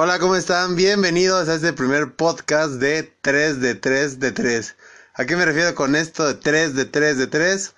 Hola, 0.00 0.20
¿cómo 0.20 0.36
están? 0.36 0.76
Bienvenidos 0.76 1.48
a 1.48 1.56
este 1.56 1.72
primer 1.72 2.14
podcast 2.14 2.74
de 2.74 3.02
3 3.20 3.60
de 3.60 3.74
3 3.74 4.20
de 4.20 4.30
3. 4.30 4.76
¿A 5.14 5.24
qué 5.24 5.34
me 5.34 5.44
refiero 5.44 5.74
con 5.74 5.96
esto 5.96 6.24
de 6.24 6.34
3 6.34 6.76
de 6.76 6.84
3 6.84 7.18
de 7.18 7.26
3? 7.26 7.74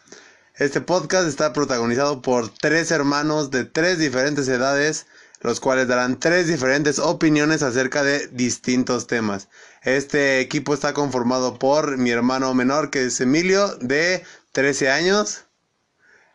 Este 0.56 0.82
podcast 0.82 1.26
está 1.26 1.54
protagonizado 1.54 2.20
por 2.20 2.50
tres 2.50 2.90
hermanos 2.90 3.50
de 3.50 3.64
tres 3.64 3.98
diferentes 3.98 4.46
edades, 4.48 5.06
los 5.40 5.60
cuales 5.60 5.88
darán 5.88 6.20
tres 6.20 6.46
diferentes 6.46 6.98
opiniones 6.98 7.62
acerca 7.62 8.02
de 8.02 8.26
distintos 8.26 9.06
temas. 9.06 9.48
Este 9.82 10.40
equipo 10.40 10.74
está 10.74 10.92
conformado 10.92 11.58
por 11.58 11.96
mi 11.96 12.10
hermano 12.10 12.52
menor, 12.52 12.90
que 12.90 13.06
es 13.06 13.18
Emilio, 13.22 13.66
de 13.76 14.24
13 14.52 14.90
años, 14.90 15.46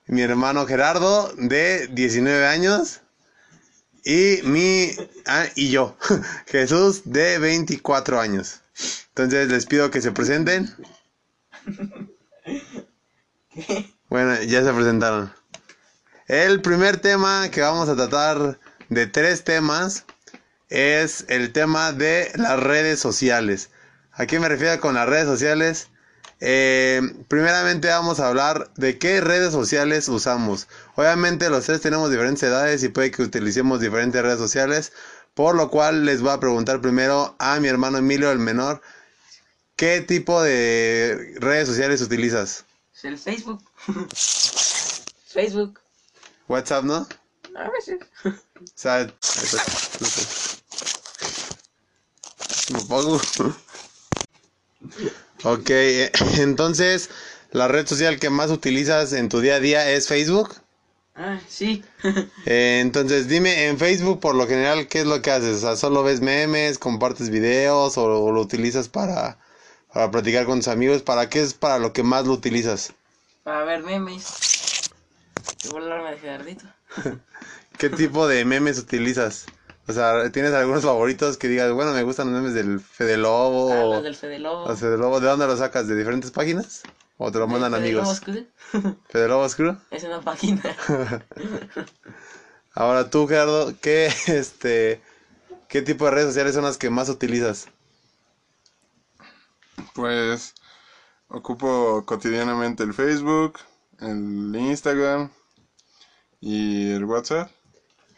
mi 0.08 0.24
hermano 0.24 0.66
Gerardo, 0.66 1.32
de 1.38 1.88
19 1.92 2.48
años, 2.48 3.02
y 4.06 4.40
mi 4.44 4.92
ah, 5.26 5.48
y 5.56 5.72
yo, 5.72 5.98
Jesús 6.46 7.02
de 7.06 7.40
24 7.40 8.20
años. 8.22 8.62
Entonces 9.10 9.50
les 9.50 9.66
pido 9.66 9.92
que 9.92 10.02
se 10.02 10.12
presenten. 10.12 10.74
Bueno, 14.10 14.42
ya 14.44 14.64
se 14.64 14.74
presentaron. 14.74 15.34
El 16.28 16.62
primer 16.62 16.98
tema 16.98 17.50
que 17.50 17.62
vamos 17.62 17.88
a 17.88 17.96
tratar 17.96 18.60
de 18.90 19.08
tres 19.08 19.44
temas 19.44 20.06
es 20.70 21.26
el 21.30 21.54
tema 21.54 21.94
de 21.94 22.32
las 22.36 22.60
redes 22.60 23.00
sociales. 23.00 23.70
¿A 24.12 24.26
qué 24.26 24.40
me 24.40 24.50
refiero 24.50 24.80
con 24.82 24.96
las 24.96 25.08
redes 25.08 25.26
sociales? 25.26 25.90
Eh, 26.42 27.02
primeramente 27.28 27.88
vamos 27.88 28.20
a 28.20 28.28
hablar 28.28 28.70
de 28.76 29.00
qué 29.00 29.22
redes 29.22 29.54
sociales 29.54 30.08
usamos. 30.10 30.68
Obviamente 30.96 31.50
los 31.50 31.66
tres 31.66 31.82
tenemos 31.82 32.12
diferentes 32.12 32.44
edades 32.44 32.84
y 32.84 32.90
puede 32.90 33.12
que 33.12 33.24
utilicemos 33.24 33.80
diferentes 33.80 34.22
redes 34.22 34.40
sociales. 34.40 34.92
Por 35.34 35.56
lo 35.56 35.70
cual 35.70 36.06
les 36.06 36.22
voy 36.22 36.32
a 36.32 36.40
preguntar 36.40 36.82
primero 36.82 37.36
a 37.40 37.60
mi 37.60 37.68
hermano 37.68 37.98
Emilio, 37.98 38.32
el 38.32 38.40
menor, 38.40 38.82
¿qué 39.76 40.02
tipo 40.02 40.42
de 40.42 41.36
redes 41.40 41.68
sociales 41.68 42.02
utilizas? 42.02 42.66
El 43.04 43.18
Facebook. 43.18 43.62
Facebook. 45.28 45.80
WhatsApp, 46.48 46.86
¿no? 46.86 47.08
A 47.56 47.70
veces. 47.70 48.00
O 48.58 48.68
sea, 48.74 49.06
me 52.72 52.80
pongo. 52.88 53.22
Ok, 55.46 55.70
eh, 55.70 56.12
entonces, 56.40 57.12
la 57.52 57.68
red 57.68 57.86
social 57.86 58.20
que 58.20 58.32
más 58.32 58.50
utilizas 58.50 59.14
en 59.14 59.30
tu 59.30 59.42
día 59.42 59.56
a 59.56 59.60
día 59.60 59.92
es 59.92 60.08
Facebook. 60.08 60.56
Ah, 61.16 61.40
sí. 61.48 61.84
Eh, 62.48 62.80
entonces, 62.82 63.28
dime, 63.28 63.68
en 63.68 63.78
Facebook 63.78 64.20
por 64.20 64.36
lo 64.36 64.48
general, 64.48 64.88
¿qué 64.88 65.02
es 65.02 65.06
lo 65.06 65.22
que 65.22 65.32
haces? 65.32 65.58
O 65.58 65.60
sea, 65.60 65.76
¿solo 65.76 66.04
ves 66.04 66.22
memes, 66.22 66.78
compartes 66.78 67.30
videos 67.30 67.98
o, 67.98 68.06
o 68.06 68.32
lo 68.32 68.42
utilizas 68.42 68.90
para, 68.90 69.40
para 69.94 70.12
platicar 70.12 70.46
con 70.46 70.60
tus 70.60 70.68
amigos? 70.68 71.04
¿Para 71.04 71.30
qué 71.30 71.42
es 71.42 71.54
para 71.54 71.80
lo 71.80 71.94
que 71.94 72.04
más 72.04 72.26
lo 72.26 72.34
utilizas? 72.34 72.94
Para 73.44 73.64
ver 73.66 73.84
memes. 73.84 74.92
Y 75.64 75.68
volarme 75.70 76.16
de. 76.16 76.58
¿Qué 77.78 77.90
tipo 77.90 78.28
de 78.28 78.46
memes 78.46 78.80
utilizas? 78.80 79.46
O 79.88 79.94
sea, 79.94 80.32
¿tienes 80.32 80.52
algunos 80.54 80.84
favoritos 80.84 81.38
que 81.38 81.48
digas, 81.48 81.72
bueno, 81.72 81.94
me 81.94 82.02
gustan 82.04 82.32
los 82.32 82.42
memes 82.42 82.56
del 82.56 82.80
Fede 82.80 83.18
Lobo? 83.18 83.72
Ah, 83.72 83.84
o- 83.86 83.94
los 83.96 84.04
del 84.04 84.16
Fede 84.16 84.40
Lobo. 84.40 84.64
o 84.64 84.76
Fede 84.76 84.98
Lobo, 84.98 85.20
¿de 85.20 85.28
dónde 85.28 85.46
lo 85.46 85.56
sacas? 85.58 85.88
¿De 85.88 85.96
diferentes 85.96 86.32
páginas? 86.32 86.82
¿O 87.18 87.32
te 87.32 87.38
lo 87.40 87.48
mandan 87.48 87.74
¿El 87.76 87.82
Fede 87.82 87.92
Lobo 87.94 88.10
amigos? 88.10 88.20
Oscuro? 88.20 88.98
¿Fede 89.10 89.28
Lobo 89.28 89.44
Oscuro? 89.44 89.78
Es 89.92 90.04
una 90.04 90.22
página. 90.22 90.62
Ahora 92.74 93.10
tú, 93.10 93.28
Gerardo, 93.28 93.74
¿qué, 93.80 94.08
este, 94.28 95.02
¿qué 95.70 95.82
tipo 95.82 96.06
de 96.06 96.12
redes 96.12 96.28
sociales 96.28 96.56
son 96.56 96.64
las 96.64 96.78
que 96.78 96.90
más 96.90 97.08
utilizas? 97.10 97.68
Pues 99.94 100.54
ocupo 101.28 102.04
cotidianamente 102.06 102.84
el 102.84 102.94
Facebook, 102.94 103.60
el 104.00 104.54
Instagram 104.58 105.30
y 106.42 106.92
el 106.92 107.06
WhatsApp. 107.06 107.50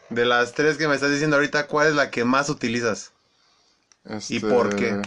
De 0.09 0.25
las 0.25 0.53
tres 0.53 0.77
que 0.77 0.87
me 0.87 0.95
estás 0.95 1.11
diciendo 1.11 1.35
ahorita, 1.35 1.67
¿cuál 1.67 1.87
es 1.87 1.95
la 1.95 2.09
que 2.09 2.23
más 2.23 2.49
utilizas? 2.49 3.11
¿Y 4.29 4.39
por 4.39 4.75
qué? 4.75 5.01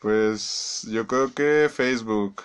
Pues 0.00 0.84
yo 0.88 1.06
creo 1.06 1.32
que 1.32 1.70
Facebook, 1.72 2.42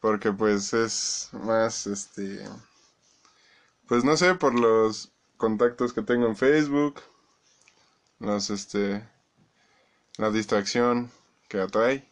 porque 0.00 0.32
pues 0.32 0.72
es 0.72 1.28
más, 1.32 1.86
este, 1.86 2.42
pues 3.86 4.04
no 4.04 4.16
sé, 4.16 4.34
por 4.34 4.58
los 4.58 5.10
contactos 5.36 5.92
que 5.92 6.00
tengo 6.00 6.26
en 6.26 6.36
Facebook, 6.36 7.02
los, 8.18 8.48
este, 8.48 9.06
la 10.16 10.30
distracción 10.30 11.10
que 11.48 11.60
atrae. 11.60 12.08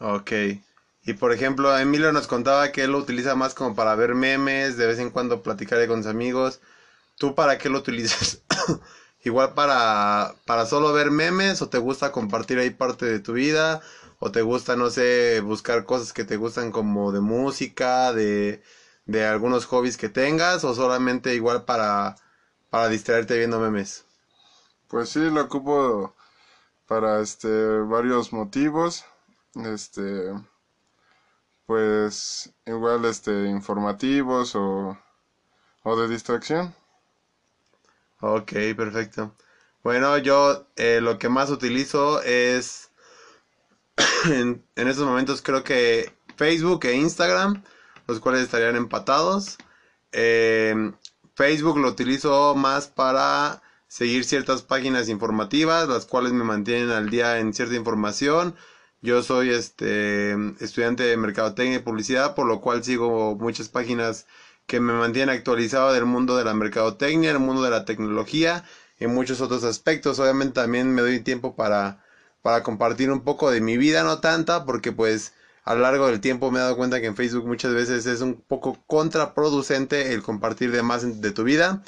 Ok. 0.00 0.32
Y 1.02 1.14
por 1.14 1.32
ejemplo, 1.32 1.76
Emilio 1.78 2.12
nos 2.12 2.26
contaba 2.26 2.72
que 2.72 2.84
él 2.84 2.92
lo 2.92 2.98
utiliza 2.98 3.34
más 3.34 3.54
como 3.54 3.74
para 3.74 3.94
ver 3.94 4.14
memes, 4.14 4.76
de 4.76 4.86
vez 4.86 4.98
en 4.98 5.10
cuando 5.10 5.42
platicar 5.42 5.86
con 5.88 6.02
sus 6.02 6.10
amigos. 6.10 6.60
¿Tú 7.18 7.34
para 7.34 7.58
qué 7.58 7.68
lo 7.70 7.78
utilizas? 7.78 8.42
¿Igual 9.24 9.54
para, 9.54 10.34
para 10.46 10.66
solo 10.66 10.92
ver 10.92 11.10
memes 11.10 11.62
o 11.62 11.68
te 11.68 11.78
gusta 11.78 12.12
compartir 12.12 12.58
ahí 12.58 12.70
parte 12.70 13.06
de 13.06 13.20
tu 13.20 13.34
vida? 13.34 13.80
¿O 14.18 14.30
te 14.32 14.42
gusta, 14.42 14.76
no 14.76 14.90
sé, 14.90 15.40
buscar 15.40 15.84
cosas 15.84 16.12
que 16.12 16.24
te 16.24 16.36
gustan 16.36 16.72
como 16.72 17.12
de 17.12 17.20
música, 17.20 18.12
de, 18.12 18.62
de 19.06 19.26
algunos 19.26 19.66
hobbies 19.66 19.96
que 19.96 20.08
tengas? 20.08 20.64
¿O 20.64 20.74
solamente 20.74 21.34
igual 21.34 21.64
para, 21.64 22.16
para 22.70 22.88
distraerte 22.88 23.38
viendo 23.38 23.60
memes? 23.60 24.04
Pues 24.88 25.08
sí, 25.10 25.20
lo 25.30 25.42
ocupo 25.42 26.14
para 26.86 27.20
este 27.20 27.48
varios 27.80 28.32
motivos. 28.32 29.04
Este 29.54 30.32
pues 31.70 32.52
igual 32.66 33.04
este 33.04 33.46
informativos 33.46 34.56
o, 34.56 34.98
o 35.84 35.96
de 36.00 36.08
distracción. 36.08 36.74
Ok, 38.20 38.50
perfecto. 38.76 39.36
Bueno, 39.84 40.18
yo 40.18 40.66
eh, 40.74 40.98
lo 41.00 41.16
que 41.20 41.28
más 41.28 41.48
utilizo 41.48 42.22
es 42.22 42.90
en, 44.24 44.64
estos 44.74 45.06
momentos 45.06 45.42
creo 45.42 45.62
que 45.62 46.12
Facebook 46.36 46.86
e 46.86 46.94
Instagram, 46.96 47.62
los 48.08 48.18
cuales 48.18 48.42
estarían 48.42 48.74
empatados. 48.74 49.56
Eh, 50.10 50.74
Facebook 51.36 51.78
lo 51.78 51.86
utilizo 51.86 52.56
más 52.56 52.88
para 52.88 53.62
seguir 53.86 54.24
ciertas 54.24 54.62
páginas 54.62 55.08
informativas, 55.08 55.88
las 55.88 56.04
cuales 56.04 56.32
me 56.32 56.42
mantienen 56.42 56.90
al 56.90 57.10
día 57.10 57.38
en 57.38 57.54
cierta 57.54 57.76
información. 57.76 58.56
Yo 59.02 59.22
soy 59.22 59.50
este 59.50 60.32
estudiante 60.62 61.04
de 61.04 61.16
mercadotecnia 61.16 61.76
y 61.78 61.82
publicidad, 61.82 62.34
por 62.34 62.46
lo 62.46 62.60
cual 62.60 62.84
sigo 62.84 63.34
muchas 63.36 63.70
páginas 63.70 64.26
que 64.66 64.78
me 64.78 64.92
mantienen 64.92 65.34
actualizado 65.34 65.92
del 65.94 66.04
mundo 66.04 66.36
de 66.36 66.44
la 66.44 66.52
mercadotecnia, 66.52 67.30
el 67.30 67.38
mundo 67.38 67.62
de 67.62 67.70
la 67.70 67.86
tecnología 67.86 68.62
y 68.98 69.06
muchos 69.06 69.40
otros 69.40 69.64
aspectos. 69.64 70.18
Obviamente 70.18 70.60
también 70.60 70.94
me 70.94 71.00
doy 71.00 71.20
tiempo 71.20 71.56
para, 71.56 72.04
para 72.42 72.62
compartir 72.62 73.10
un 73.10 73.22
poco 73.24 73.50
de 73.50 73.62
mi 73.62 73.78
vida, 73.78 74.02
no 74.04 74.20
tanta, 74.20 74.66
porque 74.66 74.92
pues 74.92 75.32
a 75.64 75.74
lo 75.74 75.80
largo 75.80 76.06
del 76.08 76.20
tiempo 76.20 76.50
me 76.50 76.58
he 76.58 76.62
dado 76.62 76.76
cuenta 76.76 77.00
que 77.00 77.06
en 77.06 77.16
Facebook 77.16 77.46
muchas 77.46 77.72
veces 77.72 78.04
es 78.04 78.20
un 78.20 78.34
poco 78.34 78.84
contraproducente 78.86 80.12
el 80.12 80.22
compartir 80.22 80.72
de 80.72 80.82
más 80.82 81.22
de 81.22 81.30
tu 81.32 81.44
vida. 81.44 81.82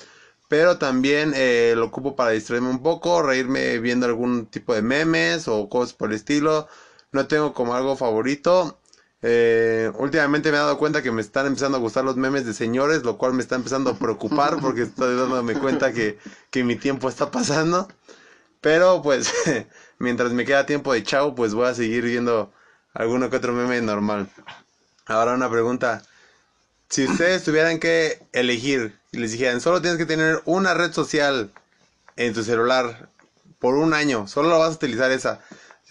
Pero 0.49 0.79
también 0.79 1.33
eh, 1.34 1.75
lo 1.77 1.87
ocupo 1.87 2.17
para 2.17 2.31
distraerme 2.31 2.71
un 2.71 2.83
poco, 2.83 3.23
reírme 3.23 3.79
viendo 3.81 4.06
algún 4.06 4.47
tipo 4.47 4.75
de 4.75 4.83
memes 4.83 5.47
o 5.49 5.69
cosas 5.69 5.93
por 5.94 6.11
el 6.11 6.17
estilo. 6.17 6.69
No 7.12 7.27
tengo 7.27 7.55
como 7.55 7.75
algo 7.75 7.97
favorito. 7.97 8.78
Eh, 9.23 9.93
últimamente 9.99 10.50
me 10.50 10.56
he 10.56 10.61
dado 10.61 10.79
cuenta 10.79 11.03
que 11.03 11.12
me 11.12 11.20
están 11.20 11.47
empezando 11.47 11.79
a 11.79 11.81
gustar 11.81 12.05
los 12.05 12.17
memes 12.17 12.44
de 12.44 12.55
señores, 12.55 13.05
lo 13.05 13.19
cual 13.19 13.35
me 13.35 13.43
está 13.43 13.55
empezando 13.55 13.91
a 13.91 13.99
preocupar 13.99 14.59
porque 14.61 14.82
estoy 14.85 15.17
dándome 15.17 15.55
cuenta 15.55 15.93
que, 15.93 16.19
que 16.50 16.64
mi 16.64 16.76
tiempo 16.76 17.09
está 17.09 17.31
pasando. 17.31 17.88
Pero 18.61 19.03
pues 19.03 19.32
mientras 19.99 20.32
me 20.32 20.44
queda 20.44 20.67
tiempo 20.67 20.93
de 20.93 21.03
chavo, 21.03 21.35
pues 21.35 21.55
voy 21.55 21.67
a 21.67 21.75
seguir 21.75 22.05
viendo 22.05 22.53
alguno 22.94 23.31
que 23.31 23.37
otro 23.37 23.53
meme 23.53 23.81
normal. 23.82 24.29
Ahora 25.06 25.35
una 25.35 25.50
pregunta. 25.50 26.03
Si 26.88 27.06
ustedes 27.06 27.43
tuvieran 27.43 27.79
que 27.79 28.23
elegir 28.32 28.99
y 29.12 29.19
les 29.19 29.32
dijeran, 29.32 29.61
solo 29.61 29.81
tienes 29.81 29.99
que 29.99 30.06
tener 30.06 30.43
una 30.44 30.75
red 30.75 30.93
social 30.93 31.50
en 32.17 32.35
tu 32.35 32.43
celular 32.44 33.09
por 33.59 33.76
un 33.76 33.94
año, 33.94 34.29
solo 34.29 34.50
la 34.50 34.59
vas 34.59 34.70
a 34.70 34.76
utilizar 34.76 35.11
esa, 35.11 35.41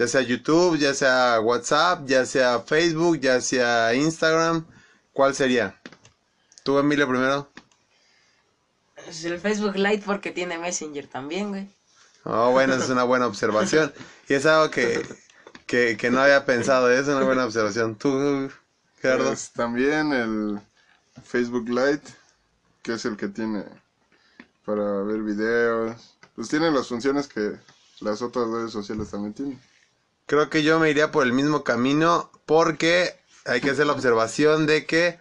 ya 0.01 0.07
sea 0.07 0.21
YouTube, 0.21 0.79
ya 0.79 0.95
sea 0.95 1.39
WhatsApp, 1.41 2.07
ya 2.07 2.25
sea 2.25 2.59
Facebook, 2.61 3.19
ya 3.19 3.39
sea 3.39 3.93
Instagram, 3.93 4.65
¿cuál 5.13 5.35
sería? 5.35 5.79
¿Tú, 6.63 6.79
Emilio, 6.79 7.07
primero? 7.07 7.47
Es 9.07 9.23
el 9.25 9.39
Facebook 9.39 9.75
Lite 9.75 10.01
porque 10.03 10.31
tiene 10.31 10.57
Messenger 10.57 11.05
también, 11.05 11.49
güey. 11.49 11.69
Oh, 12.23 12.49
bueno, 12.49 12.73
es 12.73 12.89
una 12.89 13.03
buena 13.03 13.27
observación. 13.27 13.93
Y 14.27 14.33
es 14.33 14.45
algo 14.47 14.71
que, 14.71 15.05
que, 15.67 15.97
que 15.97 16.09
no 16.09 16.21
había 16.21 16.45
pensado, 16.45 16.89
es 16.89 17.05
una 17.07 17.23
buena 17.23 17.45
observación. 17.45 17.95
¿Tú, 17.95 18.49
Gerardo? 19.01 19.27
Pues, 19.27 19.51
también 19.51 20.13
el 20.13 20.59
Facebook 21.23 21.69
Lite, 21.69 22.11
que 22.81 22.93
es 22.93 23.05
el 23.05 23.17
que 23.17 23.27
tiene 23.27 23.65
para 24.65 25.03
ver 25.03 25.21
videos, 25.21 26.15
pues 26.33 26.47
tiene 26.47 26.71
las 26.71 26.87
funciones 26.87 27.27
que 27.27 27.59
las 27.99 28.21
otras 28.21 28.47
redes 28.47 28.71
sociales 28.71 29.11
también 29.11 29.33
tienen. 29.33 29.70
Creo 30.31 30.49
que 30.49 30.63
yo 30.63 30.79
me 30.79 30.89
iría 30.89 31.11
por 31.11 31.25
el 31.25 31.33
mismo 31.33 31.65
camino 31.65 32.31
porque 32.45 33.19
hay 33.43 33.59
que 33.59 33.71
hacer 33.71 33.85
la 33.85 33.91
observación 33.91 34.65
de 34.65 34.85
que 34.85 35.19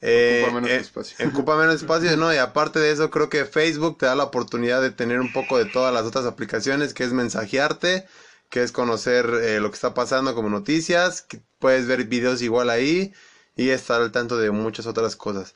eh, 0.00 0.40
Ocupa 0.42 0.60
menos 0.60 0.70
eh, 0.70 0.76
espacio. 0.78 1.28
ocupa 1.32 1.56
menos 1.56 1.76
espacio, 1.76 2.16
¿no? 2.16 2.34
Y 2.34 2.38
aparte 2.38 2.80
de 2.80 2.90
eso, 2.90 3.08
creo 3.08 3.28
que 3.28 3.44
Facebook 3.44 3.98
te 3.98 4.06
da 4.06 4.16
la 4.16 4.24
oportunidad 4.24 4.82
de 4.82 4.90
tener 4.90 5.20
un 5.20 5.32
poco 5.32 5.58
de 5.58 5.66
todas 5.66 5.94
las 5.94 6.02
otras 6.02 6.26
aplicaciones, 6.26 6.92
que 6.92 7.04
es 7.04 7.12
mensajearte, 7.12 8.08
que 8.50 8.64
es 8.64 8.72
conocer 8.72 9.26
eh, 9.26 9.60
lo 9.60 9.70
que 9.70 9.76
está 9.76 9.94
pasando 9.94 10.34
como 10.34 10.50
noticias, 10.50 11.22
que 11.22 11.40
puedes 11.60 11.86
ver 11.86 12.06
videos 12.06 12.42
igual 12.42 12.68
ahí 12.68 13.12
y 13.54 13.68
estar 13.68 14.02
al 14.02 14.10
tanto 14.10 14.38
de 14.38 14.50
muchas 14.50 14.86
otras 14.86 15.14
cosas. 15.14 15.54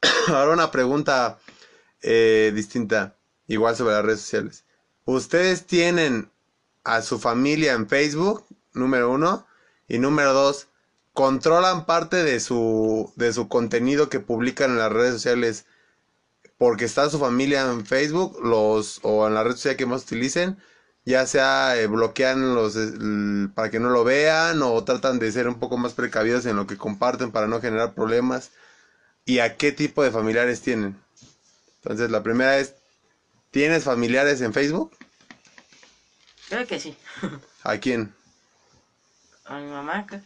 Ahora 0.28 0.52
una 0.52 0.70
pregunta 0.70 1.40
eh, 2.02 2.52
distinta, 2.54 3.16
igual 3.48 3.74
sobre 3.74 3.94
las 3.94 4.04
redes 4.04 4.20
sociales. 4.20 4.64
¿Ustedes 5.06 5.66
tienen 5.66 6.30
a 6.84 7.02
su 7.02 7.18
familia 7.18 7.72
en 7.72 7.88
Facebook, 7.88 8.44
número 8.74 9.10
uno? 9.10 9.46
Y 9.88 9.98
número 9.98 10.32
dos, 10.32 10.68
¿controlan 11.12 11.86
parte 11.86 12.16
de 12.22 12.40
su, 12.40 13.12
de 13.16 13.32
su 13.32 13.48
contenido 13.48 14.08
que 14.08 14.20
publican 14.20 14.72
en 14.72 14.78
las 14.78 14.92
redes 14.92 15.14
sociales 15.14 15.66
porque 16.58 16.84
está 16.84 17.08
su 17.08 17.18
familia 17.18 17.70
en 17.70 17.86
Facebook 17.86 18.38
los, 18.42 19.00
o 19.02 19.26
en 19.26 19.34
la 19.34 19.44
red 19.44 19.52
social 19.52 19.76
que 19.76 19.86
más 19.86 20.02
utilicen? 20.04 20.58
Ya 21.04 21.26
sea 21.26 21.80
eh, 21.80 21.86
bloquean 21.86 22.54
los 22.54 22.76
eh, 22.76 23.48
para 23.54 23.70
que 23.70 23.80
no 23.80 23.88
lo 23.90 24.04
vean 24.04 24.60
o 24.62 24.84
tratan 24.84 25.18
de 25.18 25.32
ser 25.32 25.48
un 25.48 25.58
poco 25.58 25.78
más 25.78 25.94
precavidos 25.94 26.44
en 26.46 26.56
lo 26.56 26.66
que 26.66 26.76
comparten 26.76 27.32
para 27.32 27.46
no 27.46 27.60
generar 27.60 27.94
problemas. 27.94 28.50
¿Y 29.24 29.40
a 29.40 29.56
qué 29.56 29.72
tipo 29.72 30.02
de 30.02 30.10
familiares 30.10 30.60
tienen? 30.60 30.96
Entonces, 31.82 32.10
la 32.10 32.22
primera 32.22 32.58
es, 32.58 32.74
¿tienes 33.50 33.84
familiares 33.84 34.40
en 34.40 34.52
Facebook? 34.52 34.92
Creo 36.48 36.66
que 36.66 36.80
sí. 36.80 36.96
¿A 37.62 37.76
quién? 37.78 38.14
A 39.44 39.58
mi 39.58 39.70
mamá, 39.70 40.06
creo, 40.06 40.20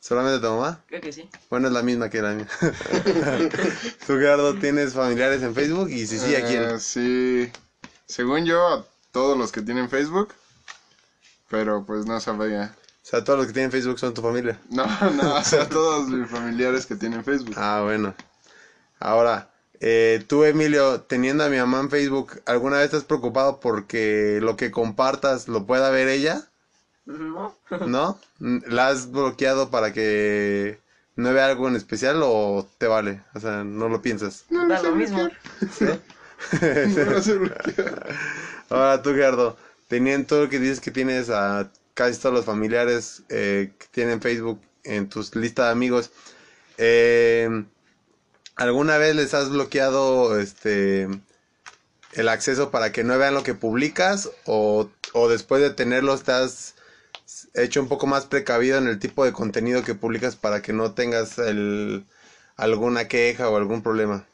¿Solamente 0.00 0.46
tu 0.46 0.52
mamá? 0.52 0.80
creo 0.86 1.00
que 1.00 1.12
sí. 1.12 1.28
Bueno, 1.48 1.68
es 1.68 1.72
la 1.72 1.82
misma 1.82 2.10
que 2.10 2.20
la 2.20 2.32
mía. 2.32 2.48
¿Tú, 4.06 4.14
Gerardo, 4.18 4.54
tienes 4.56 4.92
familiares 4.92 5.42
en 5.42 5.54
Facebook? 5.54 5.90
Y 5.90 6.06
si 6.06 6.18
sí, 6.18 6.34
¿a 6.34 6.46
quién? 6.46 6.62
Eh, 6.64 6.78
sí, 6.78 7.50
según 8.06 8.44
yo, 8.44 8.66
a 8.66 8.84
todos 9.12 9.38
los 9.38 9.52
que 9.52 9.62
tienen 9.62 9.88
Facebook, 9.88 10.34
pero 11.48 11.84
pues 11.84 12.04
no 12.04 12.20
sabía. 12.20 12.74
O 13.02 13.06
sea, 13.10 13.24
todos 13.24 13.38
los 13.38 13.46
que 13.46 13.54
tienen 13.54 13.70
Facebook 13.70 13.98
son 13.98 14.12
tu 14.12 14.20
familia. 14.20 14.60
No, 14.68 14.86
no, 15.12 15.36
o 15.36 15.44
sea, 15.44 15.66
todos 15.68 16.08
mis 16.08 16.28
familiares 16.28 16.84
que 16.84 16.94
tienen 16.94 17.24
Facebook. 17.24 17.54
Ah, 17.56 17.80
bueno. 17.82 18.14
Ahora, 19.00 19.47
eh, 19.80 20.24
tú, 20.26 20.44
Emilio, 20.44 21.02
teniendo 21.02 21.44
a 21.44 21.48
mi 21.48 21.56
mamá 21.56 21.80
en 21.80 21.90
Facebook, 21.90 22.40
¿alguna 22.46 22.76
vez 22.76 22.86
estás 22.86 23.04
preocupado 23.04 23.60
porque 23.60 24.38
lo 24.42 24.56
que 24.56 24.70
compartas 24.70 25.48
lo 25.48 25.66
pueda 25.66 25.90
ver 25.90 26.08
ella? 26.08 26.48
No. 27.06 27.56
¿No? 27.86 28.18
¿La 28.38 28.88
has 28.88 29.10
bloqueado 29.10 29.70
para 29.70 29.92
que 29.92 30.78
no 31.16 31.32
vea 31.32 31.46
algo 31.46 31.68
en 31.68 31.76
especial 31.76 32.20
o 32.22 32.68
te 32.78 32.86
vale? 32.86 33.22
O 33.34 33.40
sea, 33.40 33.64
no 33.64 33.88
lo 33.88 34.02
piensas. 34.02 34.44
No 34.50 34.66
Da 34.68 34.82
lo 34.82 34.94
mismo. 34.94 35.28
No 35.80 37.04
lo 37.04 37.22
sé 37.22 37.34
bloquear. 37.34 38.16
Ahora 38.70 39.02
tú, 39.02 39.10
Gerardo, 39.10 39.56
teniendo 39.88 40.26
todo 40.26 40.44
lo 40.44 40.48
que 40.48 40.58
dices 40.58 40.80
que 40.80 40.90
tienes 40.90 41.30
a 41.30 41.70
casi 41.94 42.20
todos 42.20 42.34
los 42.34 42.44
familiares 42.44 43.22
eh, 43.28 43.72
que 43.78 43.86
tienen 43.90 44.20
Facebook 44.20 44.60
en 44.84 45.08
tus 45.08 45.34
listas 45.34 45.66
de 45.66 45.72
amigos, 45.72 46.10
eh, 46.76 47.64
¿alguna 48.58 48.98
vez 48.98 49.16
les 49.16 49.32
has 49.34 49.48
bloqueado 49.48 50.38
este 50.38 51.08
el 52.12 52.28
acceso 52.28 52.70
para 52.70 52.92
que 52.92 53.04
no 53.04 53.16
vean 53.18 53.34
lo 53.34 53.42
que 53.42 53.54
publicas 53.54 54.30
o, 54.46 54.90
o 55.14 55.28
después 55.28 55.62
de 55.62 55.70
tenerlos 55.70 56.24
te 56.24 56.32
has 56.32 56.74
hecho 57.54 57.80
un 57.80 57.88
poco 57.88 58.06
más 58.06 58.26
precavido 58.26 58.78
en 58.78 58.88
el 58.88 58.98
tipo 58.98 59.24
de 59.24 59.32
contenido 59.32 59.84
que 59.84 59.94
publicas 59.94 60.36
para 60.36 60.62
que 60.62 60.72
no 60.72 60.92
tengas 60.92 61.38
el, 61.38 62.06
alguna 62.56 63.08
queja 63.08 63.48
o 63.48 63.56
algún 63.56 63.82
problema? 63.82 64.26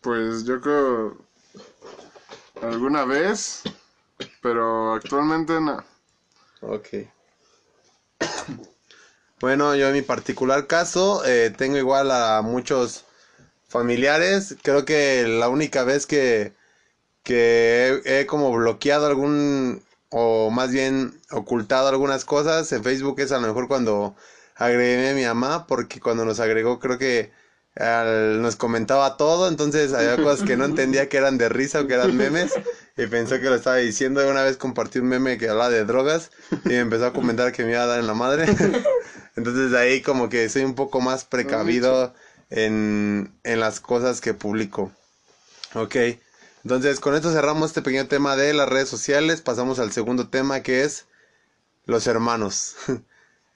Pues 0.00 0.44
yo 0.44 0.60
creo 0.60 1.18
alguna 2.62 3.04
vez, 3.04 3.62
pero 4.42 4.94
actualmente 4.94 5.60
no. 5.60 5.84
Ok. 6.60 6.88
Bueno, 9.40 9.74
yo 9.76 9.88
en 9.88 9.94
mi 9.94 10.02
particular 10.02 10.66
caso 10.66 11.24
eh, 11.24 11.52
tengo 11.56 11.76
igual 11.76 12.10
a 12.10 12.42
muchos 12.42 13.04
familiares. 13.68 14.56
Creo 14.62 14.84
que 14.84 15.26
la 15.26 15.48
única 15.48 15.84
vez 15.84 16.06
que, 16.06 16.52
que 17.22 18.00
he, 18.04 18.20
he 18.20 18.26
como 18.26 18.52
bloqueado 18.52 19.06
algún, 19.06 19.82
o 20.10 20.50
más 20.50 20.70
bien 20.70 21.20
ocultado 21.30 21.88
algunas 21.88 22.24
cosas 22.24 22.70
en 22.72 22.82
Facebook 22.84 23.20
es 23.20 23.32
a 23.32 23.38
lo 23.38 23.46
mejor 23.46 23.68
cuando 23.68 24.14
agregué 24.56 25.10
a 25.10 25.14
mi 25.14 25.24
mamá, 25.24 25.66
porque 25.66 26.00
cuando 26.00 26.24
nos 26.24 26.40
agregó 26.40 26.78
creo 26.80 26.98
que 26.98 27.30
al- 27.76 28.42
nos 28.42 28.56
comentaba 28.56 29.16
todo, 29.16 29.46
entonces 29.48 29.92
había 29.92 30.16
cosas 30.16 30.44
que 30.46 30.56
no 30.56 30.64
entendía 30.66 31.08
que 31.08 31.18
eran 31.18 31.38
de 31.38 31.48
risa 31.48 31.80
o 31.82 31.86
que 31.86 31.94
eran 31.94 32.16
memes 32.16 32.52
y 32.96 33.06
pensó 33.06 33.38
que 33.38 33.44
lo 33.50 33.54
estaba 33.54 33.76
diciendo. 33.76 34.26
Una 34.28 34.42
vez 34.42 34.56
compartí 34.56 34.98
un 34.98 35.06
meme 35.08 35.38
que 35.38 35.48
hablaba 35.48 35.70
de 35.70 35.84
drogas 35.84 36.30
y 36.64 36.70
me 36.70 36.78
empezó 36.80 37.06
a 37.06 37.12
comentar 37.12 37.52
que 37.52 37.64
me 37.64 37.72
iba 37.72 37.82
a 37.82 37.86
dar 37.86 38.00
en 38.00 38.06
la 38.08 38.14
madre. 38.14 38.46
Entonces 39.36 39.70
de 39.70 39.78
ahí 39.78 40.02
como 40.02 40.28
que 40.28 40.48
soy 40.48 40.64
un 40.64 40.74
poco 40.74 41.00
más 41.00 41.24
precavido 41.24 42.12
en, 42.50 43.32
en 43.44 43.60
las 43.60 43.80
cosas 43.80 44.20
que 44.20 44.34
publico. 44.34 44.92
Ok, 45.74 45.96
entonces 46.64 47.00
con 47.00 47.14
esto 47.14 47.32
cerramos 47.32 47.70
este 47.70 47.82
pequeño 47.82 48.06
tema 48.08 48.36
de 48.36 48.52
las 48.54 48.68
redes 48.68 48.88
sociales. 48.88 49.40
Pasamos 49.42 49.78
al 49.78 49.92
segundo 49.92 50.28
tema 50.28 50.62
que 50.62 50.82
es 50.84 51.06
los 51.86 52.06
hermanos. 52.06 52.76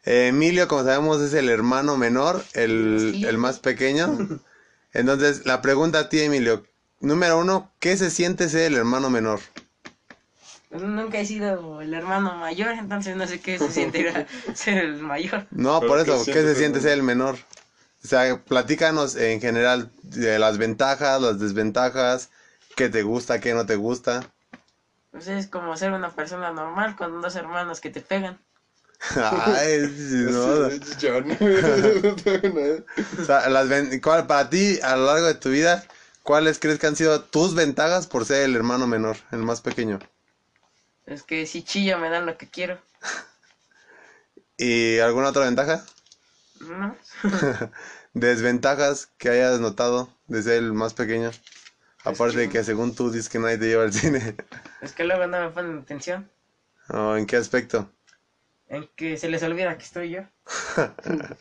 Eh, 0.04 0.26
Emilio, 0.26 0.66
como 0.66 0.82
sabemos, 0.82 1.20
es 1.20 1.32
el 1.32 1.48
hermano 1.48 1.96
menor, 1.96 2.44
el, 2.54 3.12
Sí. 3.14 3.24
el 3.24 3.38
más 3.38 3.60
pequeño. 3.60 4.40
Entonces, 4.92 5.46
la 5.46 5.62
pregunta 5.62 6.00
a 6.00 6.08
ti, 6.08 6.18
Emilio. 6.18 6.66
Número 6.98 7.38
uno, 7.38 7.70
¿qué 7.78 7.96
se 7.96 8.10
siente 8.10 8.48
ser 8.48 8.62
el 8.62 8.74
hermano 8.78 9.10
menor? 9.10 9.38
Nunca 10.70 11.20
he 11.20 11.24
sido 11.24 11.80
el 11.82 11.94
hermano 11.94 12.34
mayor, 12.34 12.70
entonces 12.72 13.14
no 13.14 13.28
sé 13.28 13.38
qué 13.40 13.60
se 13.60 13.70
siente 13.70 14.26
ser 14.54 14.78
el 14.78 14.96
mayor. 14.98 15.46
No, 15.52 15.78
Pero 15.78 15.92
por 15.92 16.04
¿qué 16.04 16.10
eso, 16.14 16.24
¿qué 16.24 16.42
se 16.42 16.56
siente 16.56 16.80
ser 16.80 16.92
el 16.94 17.04
menor? 17.04 17.36
O 18.04 18.08
sea, 18.08 18.36
platícanos 18.42 19.14
en 19.16 19.40
general 19.40 19.90
de 20.02 20.38
las 20.38 20.58
ventajas, 20.58 21.20
las 21.20 21.38
desventajas, 21.38 22.30
qué 22.76 22.88
te 22.88 23.02
gusta, 23.02 23.40
qué 23.40 23.54
no 23.54 23.64
te 23.64 23.76
gusta. 23.76 24.22
Pues 25.12 25.28
es 25.28 25.46
como 25.46 25.76
ser 25.76 25.92
una 25.92 26.10
persona 26.10 26.50
normal 26.50 26.96
con 26.96 27.20
dos 27.20 27.36
hermanos 27.36 27.80
que 27.80 27.90
te 27.90 28.00
pegan. 28.00 28.38
Ay, 29.16 29.86
sí, 29.88 30.24
no. 30.26 30.68
O 33.20 33.24
sea, 33.24 33.48
las 33.48 33.68
ven- 33.68 34.00
¿cuál- 34.00 34.26
para 34.26 34.50
ti, 34.50 34.78
a 34.82 34.96
lo 34.96 35.06
largo 35.06 35.26
de 35.26 35.34
tu 35.34 35.50
vida, 35.50 35.84
¿cuáles 36.22 36.58
crees 36.58 36.78
que 36.78 36.86
han 36.86 36.96
sido 36.96 37.20
tus 37.20 37.54
ventajas 37.54 38.06
por 38.06 38.24
ser 38.24 38.44
el 38.44 38.56
hermano 38.56 38.86
menor, 38.86 39.16
el 39.30 39.40
más 39.40 39.60
pequeño? 39.60 39.98
Es 41.06 41.22
que 41.22 41.46
si 41.46 41.62
chillo 41.62 41.98
me 41.98 42.10
dan 42.10 42.26
lo 42.26 42.36
que 42.36 42.48
quiero. 42.48 42.78
¿Y 44.56 44.98
alguna 44.98 45.28
otra 45.28 45.44
ventaja? 45.44 45.84
Desventajas 48.14 49.06
que 49.18 49.30
hayas 49.30 49.60
notado 49.60 50.08
de 50.26 50.42
ser 50.42 50.58
el 50.58 50.72
más 50.72 50.94
pequeño. 50.94 51.30
Aparte 52.04 52.38
de 52.38 52.48
que 52.48 52.64
según 52.64 52.94
tú 52.94 53.10
dices 53.10 53.28
que 53.28 53.38
nadie 53.38 53.58
te 53.58 53.66
lleva 53.66 53.84
al 53.84 53.92
cine. 53.92 54.34
Es 54.80 54.92
que 54.92 55.04
luego 55.04 55.26
no 55.26 55.40
me 55.40 55.50
ponen 55.50 55.78
atención. 55.78 56.30
¿O 56.88 57.16
¿En 57.16 57.26
qué 57.26 57.36
aspecto? 57.36 57.88
En 58.68 58.88
que 58.96 59.16
se 59.16 59.28
les 59.28 59.42
olvida 59.42 59.76
que 59.76 59.84
estoy 59.84 60.10
yo. 60.10 60.22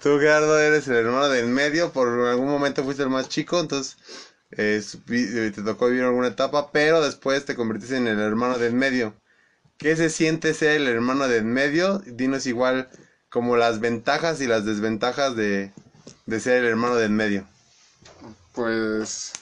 Tú, 0.00 0.18
Gerardo, 0.18 0.58
eres 0.58 0.88
el 0.88 0.96
hermano 0.96 1.28
del 1.28 1.46
medio. 1.46 1.92
Por 1.92 2.08
algún 2.08 2.48
momento 2.48 2.84
fuiste 2.84 3.02
el 3.02 3.10
más 3.10 3.28
chico, 3.28 3.58
entonces 3.60 3.96
eh, 4.52 4.80
eh, 5.10 5.52
te 5.54 5.62
tocó 5.62 5.88
vivir 5.88 6.04
alguna 6.04 6.28
etapa, 6.28 6.70
pero 6.72 7.02
después 7.02 7.44
te 7.44 7.56
convertiste 7.56 7.96
en 7.96 8.06
el 8.06 8.20
hermano 8.20 8.58
del 8.58 8.74
medio. 8.74 9.14
¿Qué 9.78 9.96
se 9.96 10.10
siente 10.10 10.54
ser 10.54 10.80
el 10.80 10.88
hermano 10.88 11.26
del 11.26 11.44
medio? 11.44 11.98
Dinos 12.06 12.46
igual 12.46 12.88
como 13.32 13.56
las 13.56 13.80
ventajas 13.80 14.42
y 14.42 14.46
las 14.46 14.66
desventajas 14.66 15.34
de, 15.34 15.72
de 16.26 16.40
ser 16.40 16.58
el 16.58 16.66
hermano 16.66 16.96
del 16.96 17.12
medio. 17.12 17.46
Pues 18.52 19.32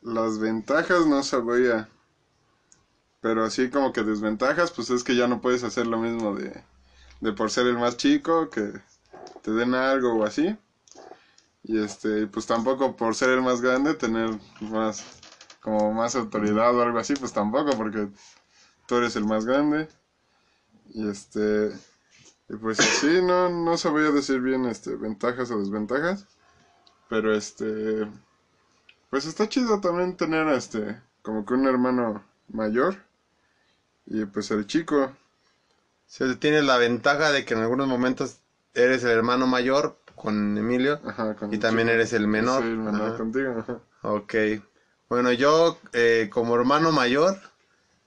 las 0.00 0.38
ventajas 0.38 1.06
no 1.06 1.22
sabría. 1.22 1.86
Pero 3.20 3.44
así 3.44 3.68
como 3.68 3.92
que 3.92 4.02
desventajas, 4.02 4.70
pues 4.70 4.88
es 4.88 5.04
que 5.04 5.16
ya 5.16 5.26
no 5.26 5.42
puedes 5.42 5.64
hacer 5.64 5.86
lo 5.86 5.98
mismo 5.98 6.34
de, 6.34 6.62
de 7.20 7.32
por 7.34 7.50
ser 7.50 7.66
el 7.66 7.76
más 7.76 7.98
chico, 7.98 8.48
que 8.48 8.72
te 9.42 9.50
den 9.50 9.74
algo 9.74 10.14
o 10.14 10.24
así. 10.24 10.56
Y 11.64 11.84
este, 11.84 12.26
pues 12.26 12.46
tampoco 12.46 12.96
por 12.96 13.14
ser 13.14 13.30
el 13.30 13.42
más 13.42 13.60
grande, 13.60 13.94
tener 13.94 14.30
más, 14.60 15.04
como 15.60 15.92
más 15.92 16.16
autoridad 16.16 16.74
o 16.74 16.80
algo 16.80 16.98
así, 16.98 17.12
pues 17.14 17.34
tampoco, 17.34 17.72
porque 17.76 18.08
tú 18.86 18.96
eres 18.96 19.14
el 19.16 19.26
más 19.26 19.44
grande. 19.44 19.88
Y 20.94 21.06
este, 21.06 21.72
y 22.48 22.56
pues 22.56 22.80
así, 22.80 23.20
no, 23.22 23.48
no 23.48 23.76
sabría 23.76 24.10
decir 24.10 24.40
bien 24.40 24.64
este, 24.64 24.96
ventajas 24.96 25.50
o 25.50 25.58
desventajas. 25.58 26.26
Pero 27.08 27.34
este, 27.34 28.06
pues 29.10 29.26
está 29.26 29.48
chido 29.48 29.80
también 29.80 30.16
tener 30.16 30.48
este 30.48 31.00
como 31.22 31.44
que 31.44 31.54
un 31.54 31.66
hermano 31.66 32.22
mayor 32.48 32.96
y 34.06 34.24
pues 34.24 34.50
el 34.50 34.66
chico. 34.66 35.04
O 35.04 35.10
sea, 36.06 36.34
tienes 36.36 36.64
la 36.64 36.78
ventaja 36.78 37.30
de 37.30 37.44
que 37.44 37.54
en 37.54 37.60
algunos 37.60 37.86
momentos 37.86 38.38
eres 38.74 39.04
el 39.04 39.10
hermano 39.10 39.46
mayor 39.46 39.98
con 40.14 40.56
Emilio 40.56 41.00
Ajá, 41.04 41.34
con 41.34 41.52
y 41.52 41.58
también 41.58 41.88
chico. 41.88 41.94
eres 41.94 42.12
el 42.14 42.26
menor. 42.26 42.62
Soy 42.62 42.70
el 42.72 42.78
menor 42.78 43.08
Ajá. 43.08 43.16
contigo. 43.16 43.58
Ajá. 43.58 43.80
Ok. 44.02 44.34
Bueno, 45.08 45.32
yo 45.32 45.78
eh, 45.92 46.28
como 46.30 46.54
hermano 46.54 46.92
mayor, 46.92 47.36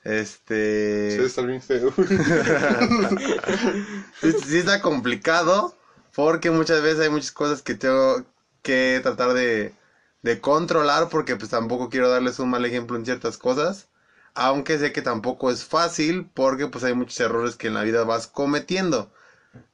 este... 0.04 1.08
Sí, 1.08 1.24
está 1.24 1.42
bien 1.44 1.62
feo. 1.62 1.94
Sí, 4.22 4.32
sí 4.34 4.58
está 4.60 4.82
complicado 4.82 5.76
porque 6.14 6.52
muchas 6.52 6.82
veces 6.82 7.00
hay 7.00 7.10
muchas 7.10 7.32
cosas 7.32 7.62
que 7.62 7.76
tengo 7.76 8.26
que 8.62 9.00
tratar 9.04 9.34
de, 9.34 9.74
de 10.22 10.42
controlar 10.42 11.10
porque 11.10 11.36
pues 11.36 11.50
tampoco 11.50 11.90
quiero 11.90 12.10
darles 12.10 12.40
un 12.40 12.50
mal 12.50 12.66
ejemplo 12.66 12.98
en 12.98 13.06
ciertas 13.06 13.38
cosas. 13.38 13.88
Aunque 14.34 14.78
sé 14.78 14.92
que 14.94 15.02
tampoco 15.02 15.52
es 15.52 15.66
fácil 15.66 16.30
porque 16.34 16.68
pues 16.68 16.84
hay 16.84 16.94
muchos 16.94 17.20
errores 17.20 17.56
que 17.56 17.68
en 17.68 17.74
la 17.74 17.84
vida 17.84 18.04
vas 18.04 18.28
cometiendo. 18.28 19.12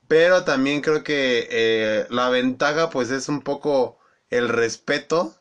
Pero 0.07 0.43
también 0.43 0.81
creo 0.81 1.03
que 1.03 1.47
eh, 1.51 2.05
la 2.09 2.29
ventaja 2.29 2.89
pues 2.89 3.11
es 3.11 3.27
un 3.29 3.41
poco 3.41 3.97
el 4.29 4.47
respeto 4.49 5.33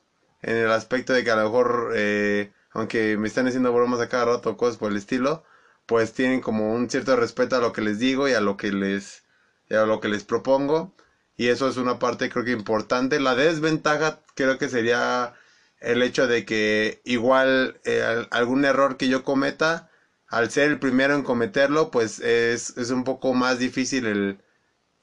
en 0.42 0.56
el 0.56 0.70
aspecto 0.72 1.12
de 1.12 1.22
que 1.24 1.30
a 1.30 1.36
lo 1.36 1.44
mejor, 1.44 1.92
eh, 1.94 2.50
aunque 2.76 3.16
me 3.16 3.28
están 3.28 3.46
haciendo 3.46 3.72
bromas 3.72 4.00
a 4.00 4.08
cada 4.08 4.26
rato 4.26 4.56
cosas 4.56 4.76
por 4.76 4.90
el 4.90 4.96
estilo, 4.98 5.42
pues 5.86 6.12
tienen 6.12 6.40
como 6.40 6.74
un 6.74 6.88
cierto 6.90 7.16
respeto 7.16 7.56
a 7.56 7.60
lo 7.60 7.72
que 7.72 7.80
les 7.82 7.98
digo 7.98 8.28
y 8.28 8.32
a 8.32 8.40
lo 8.40 8.56
que 8.56 8.72
les, 8.72 9.24
a 9.70 9.84
lo 9.86 10.00
que 10.00 10.08
les 10.08 10.24
propongo. 10.24 10.92
Y 11.36 11.48
eso 11.48 11.68
es 11.68 11.76
una 11.76 11.98
parte 11.98 12.28
creo 12.30 12.44
que 12.44 12.52
importante. 12.52 13.20
La 13.20 13.34
desventaja 13.34 14.20
creo 14.34 14.58
que 14.58 14.68
sería 14.68 15.34
el 15.80 16.02
hecho 16.02 16.26
de 16.26 16.44
que 16.44 17.00
igual 17.04 17.78
eh, 17.84 18.02
al- 18.02 18.28
algún 18.30 18.64
error 18.64 18.96
que 18.96 19.08
yo 19.08 19.22
cometa, 19.22 19.90
al 20.28 20.50
ser 20.50 20.70
el 20.70 20.78
primero 20.78 21.14
en 21.14 21.22
cometerlo, 21.22 21.90
pues 21.90 22.18
es, 22.20 22.76
es 22.76 22.90
un 22.90 23.04
poco 23.04 23.34
más 23.34 23.58
difícil 23.58 24.06
el, 24.06 24.38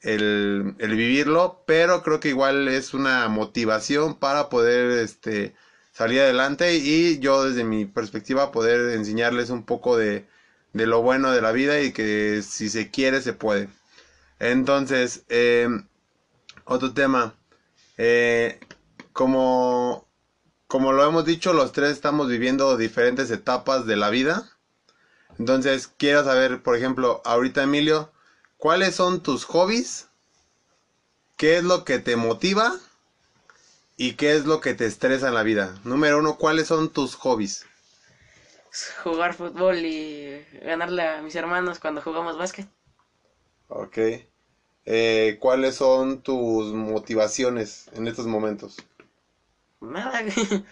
el, 0.01 0.75
el 0.79 0.95
vivirlo, 0.95 1.63
pero 1.65 2.01
creo 2.03 2.19
que 2.19 2.29
igual 2.29 2.67
es 2.67 2.93
una 2.93 3.27
motivación 3.29 4.15
para 4.15 4.49
poder 4.49 4.91
este, 4.99 5.53
salir 5.93 6.21
adelante 6.21 6.75
y 6.75 7.19
yo 7.19 7.43
desde 7.43 7.63
mi 7.63 7.85
perspectiva 7.85 8.51
poder 8.51 8.95
enseñarles 8.95 9.49
un 9.49 9.63
poco 9.63 9.95
de, 9.95 10.27
de 10.73 10.87
lo 10.87 11.01
bueno 11.01 11.31
de 11.31 11.41
la 11.41 11.51
vida 11.51 11.79
y 11.81 11.93
que 11.93 12.41
si 12.41 12.69
se 12.69 12.89
quiere 12.89 13.21
se 13.21 13.33
puede. 13.33 13.69
Entonces, 14.39 15.23
eh, 15.29 15.69
otro 16.65 16.93
tema. 16.93 17.35
Eh, 17.97 18.59
como, 19.13 20.07
como 20.67 20.91
lo 20.91 21.07
hemos 21.07 21.25
dicho, 21.25 21.53
los 21.53 21.71
tres 21.71 21.91
estamos 21.91 22.27
viviendo 22.27 22.75
diferentes 22.75 23.29
etapas 23.29 23.85
de 23.85 23.95
la 23.95 24.09
vida. 24.09 24.49
Entonces, 25.37 25.87
quiero 25.87 26.23
saber, 26.23 26.63
por 26.63 26.75
ejemplo, 26.75 27.21
ahorita 27.25 27.63
Emilio, 27.63 28.11
¿cuáles 28.57 28.95
son 28.95 29.21
tus 29.21 29.45
hobbies? 29.45 30.07
¿Qué 31.37 31.57
es 31.57 31.63
lo 31.63 31.83
que 31.85 31.99
te 31.99 32.15
motiva? 32.15 32.73
¿Y 33.97 34.11
qué 34.13 34.35
es 34.35 34.45
lo 34.45 34.59
que 34.59 34.75
te 34.75 34.85
estresa 34.85 35.29
en 35.29 35.33
la 35.33 35.41
vida? 35.41 35.79
Número 35.83 36.19
uno, 36.19 36.37
¿cuáles 36.37 36.67
son 36.67 36.89
tus 36.89 37.15
hobbies? 37.15 37.65
Jugar 39.03 39.33
fútbol 39.33 39.77
y 39.85 40.43
ganarle 40.63 41.03
a 41.03 41.21
mis 41.21 41.35
hermanos 41.35 41.79
cuando 41.79 42.01
jugamos 42.01 42.37
básquet. 42.37 42.67
Ok. 43.67 43.97
Eh, 44.85 45.37
¿Cuáles 45.39 45.75
son 45.75 46.21
tus 46.21 46.73
motivaciones 46.73 47.89
en 47.93 48.07
estos 48.07 48.25
momentos? 48.27 48.77
Nada. 49.81 50.23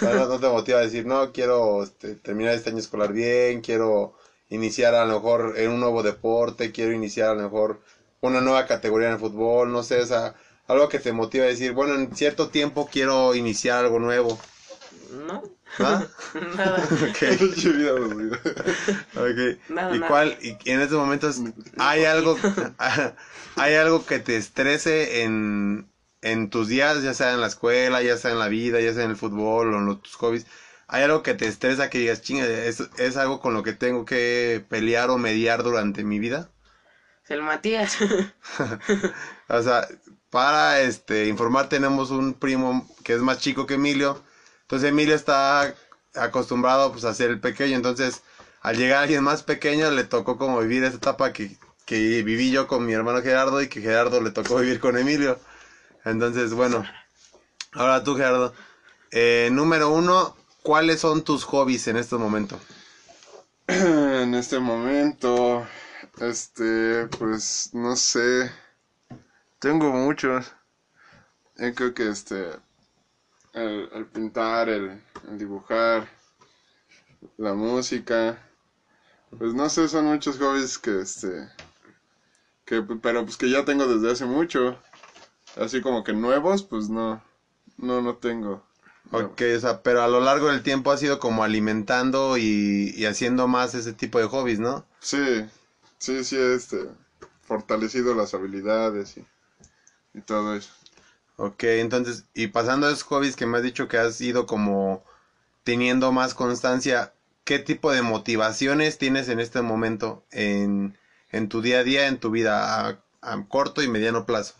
No, 0.00 0.12
no- 0.14 0.26
no 0.26 0.38
te 0.40 0.48
motiva 0.48 0.78
a 0.78 0.82
decir, 0.82 1.04
no, 1.06 1.32
quiero 1.32 1.82
este, 1.82 2.14
terminar 2.16 2.54
este 2.54 2.70
año 2.70 2.78
escolar 2.78 3.12
bien, 3.12 3.60
quiero 3.60 4.14
iniciar 4.48 4.94
a 4.94 5.04
lo 5.04 5.14
mejor 5.14 5.54
en 5.56 5.70
un 5.70 5.80
nuevo 5.80 6.02
deporte, 6.02 6.72
quiero 6.72 6.92
iniciar 6.92 7.30
a 7.30 7.34
lo 7.34 7.42
mejor 7.42 7.80
una 8.20 8.40
nueva 8.40 8.66
categoría 8.66 9.08
en 9.08 9.14
el 9.14 9.18
fútbol, 9.20 9.72
no 9.72 9.82
sé, 9.82 10.00
o 10.00 10.06
sea, 10.06 10.34
algo 10.66 10.88
que 10.88 10.98
te 10.98 11.12
motiva 11.12 11.44
a 11.44 11.48
decir, 11.48 11.72
bueno, 11.72 11.94
en 11.94 12.14
cierto 12.16 12.48
tiempo 12.48 12.88
quiero 12.90 13.34
iniciar 13.34 13.84
algo 13.84 13.98
nuevo. 13.98 14.38
¿No? 15.10 15.42
¿Ah? 15.78 16.06
Nada. 16.56 16.82
Ok. 16.90 17.38
Pinche 17.38 17.70
vida 17.70 17.90
aburrida. 17.90 18.38
Ok. 19.16 19.58
Nada, 19.68 19.94
¿Y 19.94 19.98
nada. 19.98 20.08
cuál, 20.08 20.38
y 20.40 20.56
en 20.70 20.80
estos 20.80 20.98
momentos, 20.98 21.40
hay 21.78 22.04
algo, 22.04 22.38
hay 23.56 23.74
algo 23.74 24.06
que 24.06 24.18
te 24.20 24.36
estrese 24.36 25.22
en, 25.22 25.90
en 26.22 26.50
tus 26.50 26.68
días, 26.68 27.02
ya 27.02 27.14
sea 27.14 27.32
en 27.34 27.40
la 27.40 27.46
escuela, 27.48 28.02
ya 28.02 28.16
sea 28.16 28.30
en 28.32 28.38
la 28.38 28.48
vida, 28.48 28.80
ya 28.80 28.92
sea 28.94 29.04
en 29.04 29.10
el 29.10 29.16
fútbol 29.16 29.74
o 29.74 29.78
en 29.78 29.86
los, 29.86 30.02
tus 30.02 30.14
hobbies? 30.16 30.46
¿Hay 30.86 31.02
algo 31.02 31.22
que 31.22 31.34
te 31.34 31.46
estresa 31.46 31.90
que 31.90 31.98
digas, 31.98 32.22
chinga, 32.22 32.46
es, 32.46 32.80
es 32.98 33.16
algo 33.16 33.40
con 33.40 33.54
lo 33.54 33.62
que 33.62 33.72
tengo 33.72 34.04
que 34.04 34.64
pelear 34.68 35.10
o 35.10 35.18
mediar 35.18 35.62
durante 35.62 36.04
mi 36.04 36.18
vida? 36.18 36.50
El 37.28 37.42
Matías. 37.42 37.96
O 39.48 39.62
sea, 39.62 39.86
para 40.34 40.80
este 40.80 41.28
informar 41.28 41.68
tenemos 41.68 42.10
un 42.10 42.34
primo 42.34 42.88
que 43.04 43.12
es 43.12 43.20
más 43.20 43.38
chico 43.38 43.66
que 43.66 43.74
Emilio. 43.74 44.20
Entonces 44.62 44.88
Emilio 44.88 45.14
está 45.14 45.76
acostumbrado 46.16 46.90
pues 46.90 47.04
a 47.04 47.14
ser 47.14 47.30
el 47.30 47.38
pequeño. 47.38 47.76
Entonces, 47.76 48.20
al 48.60 48.76
llegar 48.76 49.04
alguien 49.04 49.22
más 49.22 49.44
pequeño 49.44 49.92
le 49.92 50.02
tocó 50.02 50.36
como 50.36 50.58
vivir 50.58 50.82
esa 50.82 50.96
etapa 50.96 51.32
que, 51.32 51.56
que 51.86 52.24
viví 52.24 52.50
yo 52.50 52.66
con 52.66 52.84
mi 52.84 52.94
hermano 52.94 53.22
Gerardo 53.22 53.62
y 53.62 53.68
que 53.68 53.80
Gerardo 53.80 54.20
le 54.20 54.32
tocó 54.32 54.56
vivir 54.56 54.80
con 54.80 54.98
Emilio. 54.98 55.38
Entonces, 56.04 56.52
bueno. 56.52 56.84
Ahora 57.70 58.02
tú, 58.02 58.16
Gerardo. 58.16 58.52
Eh, 59.12 59.50
número 59.52 59.90
uno, 59.90 60.34
¿cuáles 60.64 60.98
son 60.98 61.22
tus 61.22 61.44
hobbies 61.44 61.86
en 61.86 61.96
este 61.96 62.16
momento? 62.16 62.58
En 63.68 64.34
este 64.34 64.58
momento, 64.58 65.64
este, 66.18 67.06
pues 67.18 67.70
no 67.72 67.94
sé. 67.94 68.50
Tengo 69.64 69.90
muchos. 69.92 70.52
Yo 71.56 71.74
creo 71.74 71.94
que 71.94 72.10
este, 72.10 72.50
el, 73.54 73.88
el 73.94 74.04
pintar, 74.04 74.68
el, 74.68 75.02
el 75.26 75.38
dibujar, 75.38 76.06
la 77.38 77.54
música. 77.54 78.38
Pues 79.38 79.54
no 79.54 79.70
sé, 79.70 79.88
son 79.88 80.04
muchos 80.04 80.36
hobbies 80.36 80.76
que 80.76 81.00
este, 81.00 81.48
que, 82.66 82.82
pero 82.82 83.24
pues 83.24 83.38
que 83.38 83.48
ya 83.48 83.64
tengo 83.64 83.86
desde 83.86 84.12
hace 84.12 84.26
mucho. 84.26 84.78
Así 85.56 85.80
como 85.80 86.04
que 86.04 86.12
nuevos, 86.12 86.62
pues 86.62 86.90
no, 86.90 87.22
no, 87.78 88.02
no 88.02 88.16
tengo. 88.16 88.62
No. 89.12 89.28
Ok, 89.28 89.40
o 89.56 89.60
sea, 89.60 89.82
pero 89.82 90.02
a 90.02 90.08
lo 90.08 90.20
largo 90.20 90.48
del 90.48 90.62
tiempo 90.62 90.92
has 90.92 91.02
ido 91.02 91.18
como 91.18 91.42
alimentando 91.42 92.36
y, 92.36 92.92
y 92.94 93.06
haciendo 93.06 93.46
más 93.46 93.74
ese 93.74 93.94
tipo 93.94 94.18
de 94.18 94.26
hobbies, 94.26 94.58
¿no? 94.58 94.84
Sí, 95.00 95.42
sí, 95.96 96.22
sí, 96.22 96.36
este, 96.36 96.86
fortalecido 97.40 98.14
las 98.14 98.34
habilidades 98.34 99.16
y, 99.16 99.26
y 100.14 100.20
todo 100.20 100.54
eso. 100.54 100.70
Ok, 101.36 101.64
entonces, 101.64 102.24
y 102.34 102.46
pasando 102.48 102.86
a 102.86 102.90
esos 102.90 103.02
hobbies 103.04 103.36
que 103.36 103.46
me 103.46 103.58
has 103.58 103.62
dicho 103.64 103.88
que 103.88 103.98
has 103.98 104.20
ido 104.20 104.46
como 104.46 105.02
teniendo 105.64 106.12
más 106.12 106.34
constancia, 106.34 107.12
¿qué 107.44 107.58
tipo 107.58 107.90
de 107.92 108.02
motivaciones 108.02 108.98
tienes 108.98 109.28
en 109.28 109.40
este 109.40 109.60
momento 109.62 110.24
en, 110.30 110.96
en 111.30 111.48
tu 111.48 111.60
día 111.60 111.80
a 111.80 111.84
día, 111.84 112.06
en 112.06 112.18
tu 112.18 112.30
vida 112.30 112.88
a, 112.88 112.98
a 113.22 113.44
corto 113.48 113.82
y 113.82 113.88
mediano 113.88 114.26
plazo? 114.26 114.54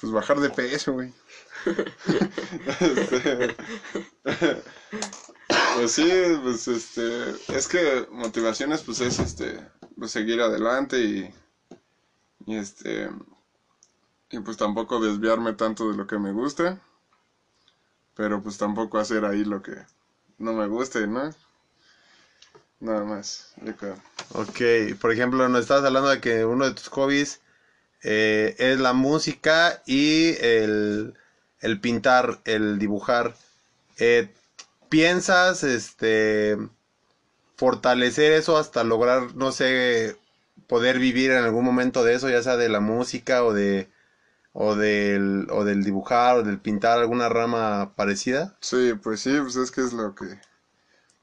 Pues 0.00 0.12
bajar 0.12 0.40
de 0.40 0.50
peso, 0.50 0.92
güey. 0.92 1.12
Pues 5.74 5.92
sí, 5.92 6.10
pues 6.42 6.66
este, 6.68 7.32
es 7.48 7.68
que 7.68 8.06
motivaciones 8.10 8.82
pues 8.82 9.00
es 9.00 9.18
este, 9.18 9.60
pues 9.98 10.10
seguir 10.10 10.40
adelante 10.40 10.98
y, 11.02 11.34
y 12.46 12.56
este, 12.56 13.10
y 14.30 14.40
pues 14.40 14.56
tampoco 14.56 15.00
desviarme 15.00 15.52
tanto 15.52 15.90
de 15.90 15.96
lo 15.96 16.06
que 16.06 16.18
me 16.18 16.32
gusta, 16.32 16.80
pero 18.14 18.42
pues 18.42 18.58
tampoco 18.58 18.98
hacer 18.98 19.24
ahí 19.24 19.44
lo 19.44 19.62
que 19.62 19.74
no 20.38 20.52
me 20.52 20.66
guste, 20.66 21.06
¿no? 21.06 21.30
Nada 22.80 23.04
más. 23.04 23.54
Ok, 24.32 24.60
por 25.00 25.12
ejemplo, 25.12 25.48
nos 25.48 25.62
estabas 25.62 25.84
hablando 25.84 26.10
de 26.10 26.20
que 26.20 26.44
uno 26.44 26.66
de 26.66 26.74
tus 26.74 26.88
hobbies 26.88 27.40
eh, 28.02 28.54
es 28.58 28.78
la 28.78 28.92
música 28.92 29.82
y 29.86 30.34
el, 30.40 31.14
el 31.60 31.80
pintar, 31.80 32.40
el 32.44 32.78
dibujar. 32.78 33.34
Eh, 33.98 34.32
¿Piensas 34.88 35.64
este 35.64 36.56
fortalecer 37.56 38.32
eso 38.32 38.58
hasta 38.58 38.84
lograr, 38.84 39.34
no 39.34 39.50
sé, 39.50 40.16
poder 40.66 40.98
vivir 40.98 41.30
en 41.30 41.42
algún 41.42 41.64
momento 41.64 42.04
de 42.04 42.14
eso, 42.14 42.28
ya 42.28 42.42
sea 42.42 42.56
de 42.56 42.68
la 42.68 42.80
música 42.80 43.42
o 43.44 43.54
de 43.54 43.88
o 44.58 44.74
del 44.74 45.46
o 45.50 45.64
del 45.64 45.84
dibujar 45.84 46.38
o 46.38 46.42
del 46.42 46.58
pintar 46.58 46.98
alguna 46.98 47.28
rama 47.28 47.92
parecida? 47.96 48.56
Sí, 48.60 48.92
pues 49.02 49.20
sí, 49.20 49.38
pues 49.40 49.56
es 49.56 49.70
que 49.70 49.80
es 49.82 49.92
lo 49.92 50.14
que... 50.14 50.26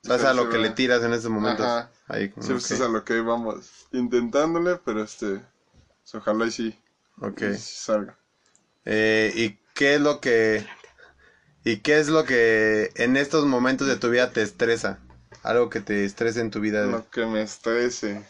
¿Sabes 0.02 0.24
a 0.24 0.32
Sí, 0.32 0.38
lo 0.38 0.50
que 0.50 0.58
va. 0.58 0.63
le 0.63 0.70
tiras 0.72 1.04
en 1.04 1.13
estos 1.13 1.32
momentos? 1.32 1.66
Ajá. 1.66 1.92
Ahí, 2.08 2.32
Sí, 2.40 2.52
pues 2.54 2.72
es 2.72 2.82
a 2.82 2.88
lo 2.90 3.04
que 3.04 3.22
vamos 3.22 3.88
intentándole, 3.92 4.78
pero 4.86 5.04
este, 5.04 5.42
pues, 6.02 6.16
ojalá 6.16 6.46
y 6.48 6.52
sí, 6.52 6.80
ok. 7.22 7.42
y 7.42 7.54
salga. 7.58 8.18
Eh, 8.86 9.32
¿y 9.36 9.58
qué 9.74 9.96
es 9.96 10.02
lo 10.02 10.20
que 10.20 10.66
¿Y 11.63 11.78
qué 11.78 12.00
es 12.00 12.10
lo 12.10 12.25
que 12.25 12.92
en 12.96 13.16
estos 13.18 13.46
momentos 13.46 13.88
de 13.88 13.96
tu 13.96 14.10
vida 14.10 14.32
te 14.32 14.42
estresa? 14.42 15.00
Algo 15.44 15.70
que 15.70 15.80
te 15.82 16.06
estrese 16.06 16.42
en 16.42 16.52
tu 16.52 16.60
vida. 16.60 16.86
Lo 16.86 17.10
que 17.10 17.25
me 17.25 17.42
estrese. 17.42 18.24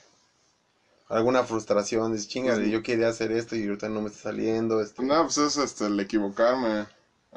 Alguna 1.13 1.43
frustración, 1.43 2.11
dices, 2.11 2.27
chingale, 2.27 2.65
Sí. 2.65 2.69
yo 2.69 2.81
quería 2.81 3.07
hacer 3.09 3.31
esto 3.31 3.55
y 3.55 3.63
ahorita 3.65 3.87
no 3.89 4.01
me 4.01 4.07
está 4.09 4.23
saliendo. 4.23 4.81
Esto. 4.81 5.03
No, 5.03 5.21
pues 5.23 5.37
es 5.37 5.57
este, 5.57 5.85
el 5.85 5.99
equivocarme. 5.99 6.87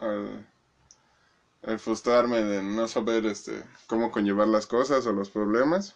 El, 0.00 0.46
el 1.62 1.78
frustrarme 1.78 2.42
de 2.42 2.62
no 2.62 2.88
saber 2.88 3.26
este, 3.26 3.62
cómo 3.86 4.10
conllevar 4.10 4.48
las 4.48 4.66
cosas 4.66 5.04
o 5.06 5.12
los 5.12 5.28
problemas. 5.28 5.94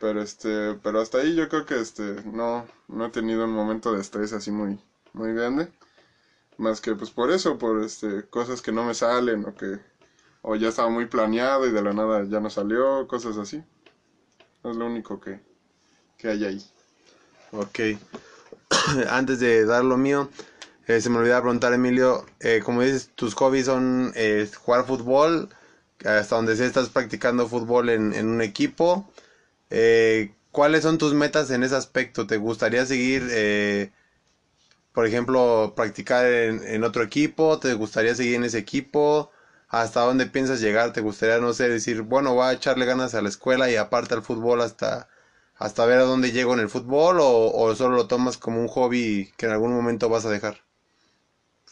Pero 0.00 0.20
este, 0.22 0.74
pero 0.82 1.00
hasta 1.00 1.18
ahí 1.18 1.34
yo 1.34 1.48
creo 1.48 1.64
que 1.64 1.80
este, 1.80 2.22
no, 2.24 2.66
no 2.88 3.06
he 3.06 3.10
tenido 3.10 3.44
un 3.44 3.52
momento 3.52 3.92
de 3.92 4.00
estrés 4.00 4.32
así 4.32 4.50
muy, 4.50 4.78
muy 5.12 5.32
grande. 5.32 5.68
Más 6.58 6.80
que 6.80 6.94
pues 6.94 7.10
por 7.10 7.30
eso, 7.30 7.58
por 7.58 7.82
este, 7.82 8.24
cosas 8.28 8.62
que 8.62 8.72
no 8.72 8.84
me 8.84 8.94
salen 8.94 9.46
o 9.46 9.54
que, 9.54 9.80
o 10.42 10.56
ya 10.56 10.68
estaba 10.68 10.90
muy 10.90 11.06
planeado 11.06 11.66
y 11.66 11.72
de 11.72 11.82
la 11.82 11.92
nada 11.92 12.24
ya 12.24 12.40
no 12.40 12.50
salió, 12.50 13.06
cosas 13.08 13.38
así. 13.38 13.62
Es 14.64 14.76
lo 14.76 14.86
único 14.86 15.20
que, 15.20 15.40
que 16.24 16.30
hay 16.30 16.44
ahí. 16.46 16.62
Ok. 17.52 17.80
Antes 19.10 19.40
de 19.40 19.66
dar 19.66 19.84
lo 19.84 19.98
mío, 19.98 20.30
eh, 20.86 21.02
se 21.02 21.10
me 21.10 21.18
olvidaba 21.18 21.42
preguntar, 21.42 21.74
Emilio, 21.74 22.24
eh, 22.40 22.62
como 22.64 22.80
dices, 22.80 23.10
tus 23.14 23.34
hobbies 23.34 23.66
son 23.66 24.10
eh, 24.14 24.48
jugar 24.56 24.86
fútbol, 24.86 25.50
hasta 26.02 26.36
donde 26.36 26.56
sé 26.56 26.64
estás 26.64 26.88
practicando 26.88 27.46
fútbol 27.46 27.90
en, 27.90 28.14
en 28.14 28.26
un 28.28 28.40
equipo. 28.40 29.06
Eh, 29.68 30.32
¿Cuáles 30.50 30.82
son 30.82 30.96
tus 30.96 31.12
metas 31.12 31.50
en 31.50 31.62
ese 31.62 31.76
aspecto? 31.76 32.26
¿Te 32.26 32.38
gustaría 32.38 32.86
seguir, 32.86 33.22
por 34.92 35.04
ejemplo, 35.04 35.74
practicar 35.76 36.24
en, 36.26 36.62
en 36.64 36.84
otro 36.84 37.02
equipo? 37.02 37.58
¿Te 37.58 37.74
gustaría 37.74 38.14
seguir 38.14 38.36
en 38.36 38.44
ese 38.44 38.58
equipo? 38.58 39.30
¿Hasta 39.68 40.02
dónde 40.02 40.26
piensas 40.26 40.60
llegar? 40.60 40.92
¿Te 40.92 41.00
gustaría, 41.00 41.38
no 41.38 41.52
sé, 41.52 41.68
decir, 41.68 42.02
bueno, 42.02 42.34
voy 42.34 42.46
a 42.46 42.52
echarle 42.52 42.86
ganas 42.86 43.14
a 43.14 43.20
la 43.22 43.28
escuela 43.28 43.68
y 43.68 43.76
aparte 43.76 44.14
al 44.14 44.22
fútbol 44.22 44.60
hasta 44.60 45.08
hasta 45.56 45.86
ver 45.86 45.98
a 45.98 46.04
dónde 46.04 46.32
llego 46.32 46.54
en 46.54 46.60
el 46.60 46.68
fútbol 46.68 47.18
o, 47.20 47.50
o 47.52 47.74
solo 47.74 47.96
lo 47.96 48.06
tomas 48.06 48.38
como 48.38 48.60
un 48.60 48.68
hobby 48.68 49.32
que 49.36 49.46
en 49.46 49.52
algún 49.52 49.74
momento 49.74 50.08
vas 50.08 50.24
a 50.24 50.30
dejar? 50.30 50.60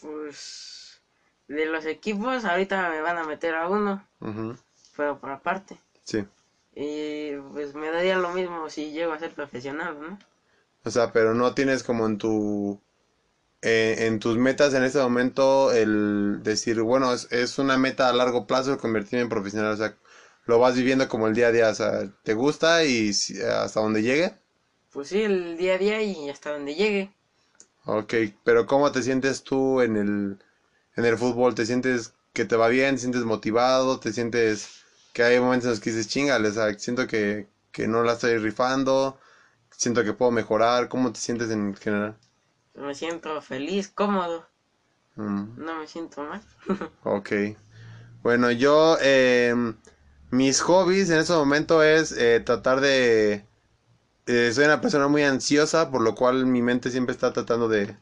Pues 0.00 1.00
de 1.48 1.66
los 1.66 1.84
equipos, 1.86 2.44
ahorita 2.44 2.88
me 2.90 3.00
van 3.00 3.18
a 3.18 3.24
meter 3.24 3.54
a 3.54 3.68
uno, 3.68 4.06
pero 4.96 5.18
por 5.18 5.30
aparte. 5.30 5.78
Sí. 6.04 6.24
Y 6.74 7.36
pues 7.52 7.74
me 7.74 7.90
daría 7.90 8.16
lo 8.16 8.30
mismo 8.30 8.70
si 8.70 8.92
llego 8.92 9.12
a 9.12 9.18
ser 9.18 9.32
profesional, 9.32 10.00
¿no? 10.00 10.18
O 10.84 10.90
sea, 10.90 11.12
pero 11.12 11.34
no 11.34 11.54
tienes 11.54 11.82
como 11.82 12.06
en 12.06 12.18
tu 12.18 12.80
eh, 13.60 14.06
en 14.06 14.18
tus 14.18 14.38
metas 14.38 14.74
en 14.74 14.82
este 14.82 14.98
momento 14.98 15.72
el 15.72 16.42
decir, 16.42 16.80
bueno, 16.80 17.12
es, 17.12 17.30
es 17.30 17.58
una 17.58 17.76
meta 17.78 18.08
a 18.08 18.12
largo 18.12 18.46
plazo 18.46 18.72
el 18.72 18.78
convertirme 18.78 19.22
en 19.22 19.28
profesional, 19.28 19.72
o 19.72 19.76
sea, 19.76 19.94
lo 20.46 20.58
vas 20.58 20.74
viviendo 20.76 21.08
como 21.08 21.26
el 21.28 21.34
día 21.34 21.48
a 21.48 21.52
día, 21.52 21.68
o 21.70 21.74
sea, 21.74 22.08
te 22.24 22.34
gusta 22.34 22.84
y 22.84 23.10
hasta 23.10 23.80
donde 23.80 24.02
llegue. 24.02 24.34
Pues 24.92 25.08
sí, 25.08 25.20
el 25.22 25.56
día 25.56 25.74
a 25.74 25.78
día 25.78 26.02
y 26.02 26.28
hasta 26.30 26.52
donde 26.52 26.76
llegue. 26.76 27.10
Ok, 27.84 28.14
pero 28.44 28.66
¿cómo 28.66 28.92
te 28.92 29.02
sientes 29.02 29.42
tú 29.42 29.80
en 29.80 29.96
el, 29.96 30.38
en 30.96 31.04
el 31.04 31.18
fútbol? 31.18 31.54
¿Te 31.54 31.66
sientes 31.66 32.14
que 32.32 32.44
te 32.44 32.56
va 32.56 32.68
bien? 32.68 32.94
¿Te 32.96 33.00
sientes 33.02 33.24
motivado? 33.24 33.98
¿Te 34.00 34.12
sientes 34.12 34.84
que 35.12 35.22
hay 35.24 35.40
momentos 35.40 35.66
en 35.66 35.70
los 35.72 35.80
que 35.80 35.90
dices, 35.90 36.08
chingale, 36.08 36.48
o 36.48 36.52
sea, 36.52 36.72
siento 36.78 37.06
que, 37.06 37.48
que 37.72 37.88
no 37.88 38.02
la 38.04 38.14
estoy 38.14 38.38
rifando? 38.38 39.18
Siento 39.70 40.04
que 40.04 40.12
puedo 40.14 40.30
mejorar. 40.32 40.88
¿Cómo 40.88 41.12
te 41.12 41.20
sientes 41.20 41.50
en 41.50 41.74
general? 41.76 42.16
Me 42.74 42.94
siento 42.94 43.40
feliz, 43.40 43.88
cómodo, 43.88 44.46
Mm, 45.16 45.56
no 45.56 45.76
me 45.78 45.86
siento 45.86 46.22
mal. 46.22 46.42
ok. 47.04 47.30
Bueno, 48.22 48.50
yo, 48.52 48.98
em, 49.00 49.74
mis 50.32 50.62
hobbies 50.62 51.10
en 51.10 51.18
este 51.18 51.34
momento 51.34 51.82
es 51.82 52.10
eh, 52.10 52.40
tratar 52.40 52.80
de... 52.80 53.44
eh, 54.26 54.50
soy 54.52 54.64
una 54.64 54.80
persona 54.80 55.06
muy 55.06 55.22
ansiosa, 55.22 55.90
por 55.90 56.00
lo 56.00 56.14
cual 56.14 56.46
mi 56.46 56.62
mente 56.62 56.90
siempre 56.90 57.12
está 57.12 57.34
tratando 57.34 57.68
de, 57.68 57.94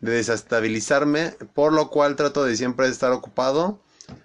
de 0.00 0.12
desestabilizarme, 0.12 1.34
por 1.52 1.72
lo 1.72 1.90
cual 1.90 2.14
trato 2.14 2.44
de 2.44 2.56
siempre 2.56 2.86
estar 2.86 3.10
ocupado. 3.10 3.80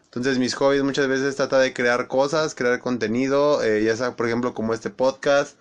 Entonces 0.06 0.38
mis 0.38 0.54
hobbies 0.54 0.84
muchas 0.84 1.08
veces 1.08 1.36
trata 1.36 1.58
de 1.60 1.74
crear 1.74 2.08
cosas, 2.08 2.54
crear 2.54 2.80
contenido, 2.80 3.63
eh, 3.63 3.84
ya 3.84 3.98
sea 3.98 4.15
por 4.15 4.28
ejemplo 4.28 4.54
como 4.54 4.76
este 4.76 4.91
podcast, 4.91 5.58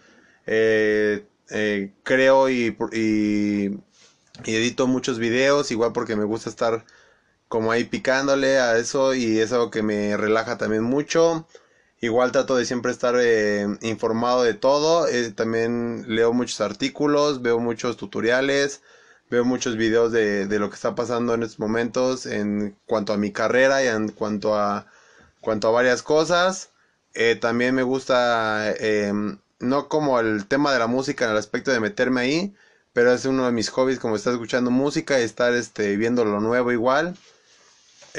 creo 2.04 2.50
y 2.50 2.76
edito 4.44 4.87
muchos 4.87 5.18
videos, 5.18 5.70
igual 5.70 5.92
porque 5.94 6.14
me 6.14 6.24
gusta 6.24 6.50
estar 6.50 6.84
como 7.48 7.72
ahí 7.72 7.84
picándole 7.84 8.58
a 8.61 8.76
eso 8.78 9.14
y 9.14 9.38
es 9.40 9.52
algo 9.52 9.70
que 9.70 9.82
me 9.82 10.16
relaja 10.16 10.58
también 10.58 10.82
mucho. 10.82 11.46
Igual 12.00 12.32
trato 12.32 12.56
de 12.56 12.64
siempre 12.66 12.92
estar 12.92 13.16
eh, 13.18 13.66
informado 13.82 14.42
de 14.44 14.54
todo. 14.54 15.08
eh, 15.08 15.32
también 15.32 16.04
leo 16.08 16.32
muchos 16.32 16.61
artículos, 16.61 17.42
veo 17.42 17.58
muchos 17.61 17.96
tutoriales, 17.96 18.82
veo 19.30 19.44
muchos 19.44 19.76
videos 19.76 20.12
de, 20.12 20.46
de 20.46 20.58
lo 20.58 20.70
que 20.70 20.76
está 20.76 20.94
pasando 20.94 21.34
en 21.34 21.42
estos 21.42 21.58
momentos 21.58 22.26
en 22.26 22.76
cuanto 22.87 23.12
a 23.12 23.16
mi 23.18 23.32
carrera 23.32 23.82
y 23.84 23.88
en 23.88 24.11
cuanto 24.11 24.54
a, 24.56 24.87
cuanto 25.40 25.68
a 25.68 25.72
varias 25.72 26.02
cosas. 26.02 26.70
Eh, 27.14 27.37
también 27.37 27.74
me 27.74 27.82
gusta, 27.82 28.74
no 29.61 29.88
como 29.88 30.20
el 30.20 30.46
tema 30.46 30.72
de 30.72 30.78
la 30.78 30.87
música 30.87 31.24
en 31.24 31.32
el 31.32 31.37
aspecto 31.37 31.70
de 31.72 31.80
meterme 31.80 32.20
ahí, 32.20 32.54
pero 32.92 33.12
es 33.12 33.24
uno 33.24 33.46
de 33.46 33.52
mis 33.52 33.70
hobbies 33.70 33.98
como 33.98 34.16
estar 34.16 34.32
escuchando 34.32 34.70
música 34.70 35.20
y 35.20 35.24
estar 35.24 35.52
este, 35.54 35.96
viendo 35.96 36.24
lo 36.24 36.40
nuevo 36.40 36.72
igual. 36.72 37.16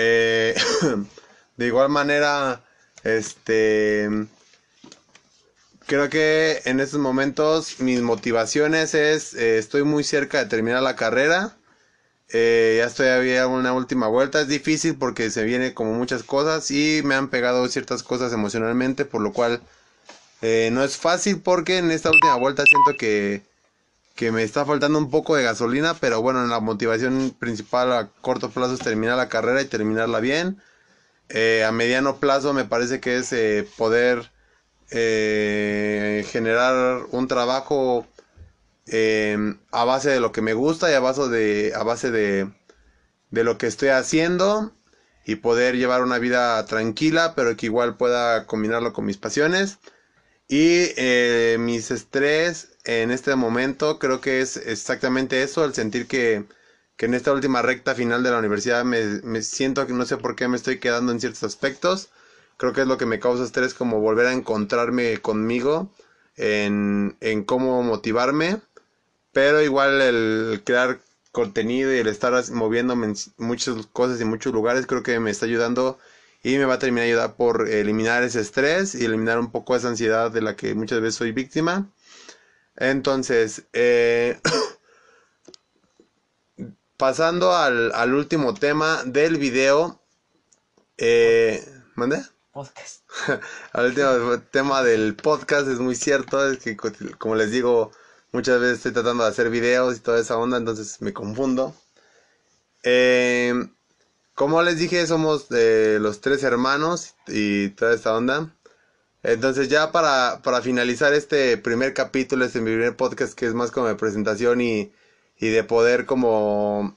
Eh, 0.01 0.55
de 1.57 1.67
igual 1.67 1.89
manera, 1.89 2.63
este, 3.03 4.09
creo 5.87 6.09
que 6.09 6.61
en 6.63 6.79
estos 6.79 7.01
momentos 7.01 7.81
mis 7.81 8.01
motivaciones 8.01 8.93
es, 8.93 9.33
eh, 9.33 9.57
estoy 9.57 9.83
muy 9.83 10.05
cerca 10.05 10.39
de 10.39 10.45
terminar 10.45 10.81
la 10.83 10.95
carrera. 10.95 11.57
Eh, 12.31 12.75
ya 12.79 12.85
estoy 12.85 13.35
a 13.37 13.47
una 13.47 13.73
última 13.73 14.07
vuelta. 14.07 14.39
Es 14.39 14.47
difícil 14.47 14.95
porque 14.95 15.29
se 15.31 15.43
viene 15.43 15.73
como 15.73 15.93
muchas 15.93 16.23
cosas 16.23 16.71
y 16.71 17.01
me 17.03 17.15
han 17.15 17.29
pegado 17.29 17.67
ciertas 17.67 18.01
cosas 18.01 18.31
emocionalmente, 18.31 19.03
por 19.03 19.21
lo 19.21 19.33
cual 19.33 19.61
eh, 20.41 20.69
no 20.71 20.81
es 20.83 20.95
fácil 20.95 21.41
porque 21.41 21.79
en 21.79 21.91
esta 21.91 22.09
última 22.09 22.35
vuelta 22.37 22.63
siento 22.65 22.97
que, 22.97 23.41
que 24.19 24.33
me 24.33 24.43
está 24.43 24.65
faltando 24.65 24.99
un 24.99 25.09
poco 25.09 25.37
de 25.37 25.43
gasolina, 25.43 25.93
pero 25.93 26.21
bueno, 26.21 26.45
la 26.45 26.59
motivación 26.59 27.33
principal 27.39 27.93
a 27.93 28.09
corto 28.19 28.49
plazo 28.49 28.73
es 28.73 28.81
terminar 28.81 29.15
la 29.15 29.29
carrera 29.29 29.61
y 29.61 29.65
terminarla 29.65 30.19
bien. 30.19 30.61
Eh, 31.29 31.63
a 31.63 31.71
mediano 31.71 32.17
plazo 32.17 32.51
me 32.53 32.65
parece 32.65 32.99
que 32.99 33.15
es 33.15 33.31
eh, 33.31 33.65
poder 33.77 34.29
eh, 34.91 36.25
generar 36.27 37.03
un 37.11 37.29
trabajo 37.29 38.05
eh, 38.87 39.37
a 39.71 39.85
base 39.85 40.09
de 40.09 40.19
lo 40.19 40.33
que 40.33 40.41
me 40.41 40.53
gusta 40.53 40.91
y 40.91 40.95
a 40.95 40.99
base 40.99 41.29
de, 41.29 41.71
a 41.73 41.83
base 41.83 42.11
de, 42.11 42.51
de 43.31 43.43
lo 43.45 43.57
que 43.57 43.67
estoy 43.67 43.87
haciendo 43.87 44.73
y 45.25 45.35
poder 45.35 45.77
llevar 45.77 46.03
una 46.03 46.19
vida 46.19 46.65
tranquila, 46.65 47.35
pero 47.37 47.55
que 47.55 47.67
igual 47.67 47.95
pueda 47.95 48.47
combinarlo 48.47 48.91
con 48.91 49.05
mis 49.05 49.15
pasiones. 49.15 49.79
Y 50.49 50.91
eh, 50.97 51.57
mis 51.59 51.91
estrés 51.91 52.77
en 52.83 53.11
este 53.11 53.35
momento 53.35 53.99
creo 53.99 54.19
que 54.21 54.41
es 54.41 54.57
exactamente 54.57 55.43
eso, 55.43 55.63
el 55.63 55.73
sentir 55.75 56.07
que, 56.07 56.45
que 56.97 57.05
en 57.05 57.13
esta 57.13 57.31
última 57.33 57.61
recta 57.61 57.93
final 57.95 58.23
de 58.23 58.31
la 58.31 58.39
universidad 58.39 58.83
me, 58.83 59.21
me 59.23 59.43
siento 59.43 59.85
que 59.87 59.93
no 59.93 60.05
sé 60.05 60.17
por 60.17 60.35
qué 60.35 60.47
me 60.47 60.57
estoy 60.57 60.79
quedando 60.79 61.11
en 61.11 61.19
ciertos 61.19 61.43
aspectos. 61.43 62.09
Creo 62.57 62.73
que 62.73 62.81
es 62.81 62.87
lo 62.87 62.97
que 62.97 63.05
me 63.05 63.19
causa 63.19 63.43
estrés, 63.45 63.73
como 63.75 64.01
volver 64.01 64.25
a 64.27 64.33
encontrarme 64.33 65.19
conmigo 65.21 65.91
en, 66.35 67.15
en 67.21 67.43
cómo 67.45 67.83
motivarme. 67.83 68.59
Pero 69.31 69.61
igual 69.61 70.01
el 70.01 70.61
crear 70.65 70.99
contenido 71.31 71.93
y 71.93 71.97
el 71.99 72.07
estar 72.07 72.33
moviéndome 72.51 73.07
en 73.07 73.15
muchas 73.37 73.85
cosas 73.87 74.19
y 74.21 74.25
muchos 74.25 74.53
lugares 74.53 74.87
creo 74.87 75.03
que 75.03 75.19
me 75.19 75.31
está 75.31 75.45
ayudando 75.45 75.99
y 76.43 76.57
me 76.57 76.65
va 76.65 76.75
a 76.75 76.79
terminar 76.79 77.05
ayudar 77.07 77.35
por 77.35 77.67
eliminar 77.69 78.23
ese 78.23 78.41
estrés 78.41 78.95
y 78.95 79.05
eliminar 79.05 79.39
un 79.39 79.51
poco 79.51 79.75
esa 79.75 79.89
ansiedad 79.89 80.31
de 80.31 80.41
la 80.41 80.55
que 80.55 80.73
muchas 80.75 81.01
veces 81.01 81.15
soy 81.15 81.31
víctima. 81.31 81.89
Entonces, 82.77 83.63
eh, 83.73 84.39
pasando 86.97 87.55
al, 87.55 87.91
al 87.93 88.13
último 88.13 88.53
tema 88.53 89.03
del 89.05 89.37
video, 89.37 90.01
eh, 90.97 91.63
¿mande? 91.95 92.21
Podcast. 92.51 93.03
Al 93.73 93.85
último 93.85 94.39
tema 94.51 94.83
del 94.83 95.15
podcast 95.15 95.67
es 95.67 95.79
muy 95.79 95.95
cierto, 95.95 96.49
es 96.51 96.59
que 96.59 96.75
co- 96.75 96.91
como 97.17 97.35
les 97.35 97.51
digo, 97.51 97.91
muchas 98.31 98.59
veces 98.59 98.77
estoy 98.77 98.91
tratando 98.91 99.23
de 99.23 99.29
hacer 99.29 99.49
videos 99.49 99.97
y 99.97 99.99
toda 99.99 100.19
esa 100.19 100.37
onda, 100.37 100.57
entonces 100.57 100.99
me 101.01 101.13
confundo. 101.13 101.75
Eh, 102.83 103.53
como 104.39 104.61
les 104.61 104.77
dije, 104.77 105.05
somos 105.05 105.47
los 105.49 106.21
tres 106.21 106.43
hermanos 106.43 107.15
y 107.27 107.71
toda 107.71 107.93
esta 107.93 108.15
onda. 108.15 108.55
Entonces 109.21 109.67
ya 109.67 109.91
para, 109.91 110.39
para 110.41 110.61
finalizar 110.61 111.13
este 111.13 111.57
primer 111.57 111.93
capítulo, 111.93 112.45
este 112.45 112.61
primer 112.61 112.95
podcast 112.95 113.33
que 113.33 113.47
es 113.47 113.53
más 113.53 113.69
como 113.69 113.87
de 113.87 113.95
presentación 113.95 114.61
y, 114.61 114.93
y 115.37 115.49
de 115.49 115.65
poder 115.65 116.05
como 116.05 116.95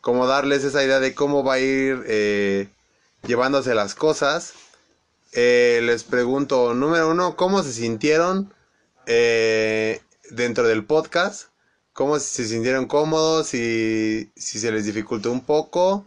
como 0.00 0.28
darles 0.28 0.62
esa 0.62 0.84
idea 0.84 1.00
de 1.00 1.16
cómo 1.16 1.42
va 1.42 1.54
a 1.54 1.58
ir 1.58 2.04
eh, 2.06 2.68
llevándose 3.26 3.74
las 3.74 3.96
cosas. 3.96 4.52
Eh, 5.32 5.80
les 5.82 6.04
pregunto, 6.04 6.74
número 6.74 7.10
uno, 7.10 7.34
¿cómo 7.34 7.64
se 7.64 7.72
sintieron 7.72 8.54
eh, 9.06 10.00
dentro 10.30 10.68
del 10.68 10.84
podcast? 10.84 11.48
¿Cómo 11.92 12.20
se 12.20 12.46
sintieron 12.46 12.86
cómodos? 12.86 13.48
Si, 13.48 14.30
si 14.36 14.60
se 14.60 14.70
les 14.70 14.84
dificultó 14.84 15.32
un 15.32 15.44
poco. 15.44 16.06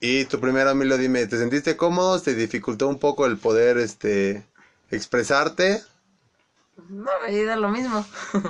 Y 0.00 0.26
tu 0.26 0.40
primero, 0.40 0.70
Emilio, 0.70 0.96
dime, 0.96 1.26
¿te 1.26 1.38
sentiste 1.38 1.76
cómodo? 1.76 2.20
¿Te 2.20 2.34
dificultó 2.34 2.88
un 2.88 2.98
poco 2.98 3.26
el 3.26 3.36
poder 3.36 3.78
este, 3.78 4.46
expresarte? 4.90 5.82
No, 6.88 7.10
me 7.26 7.44
da 7.44 7.56
lo 7.56 7.68
mismo. 7.68 8.04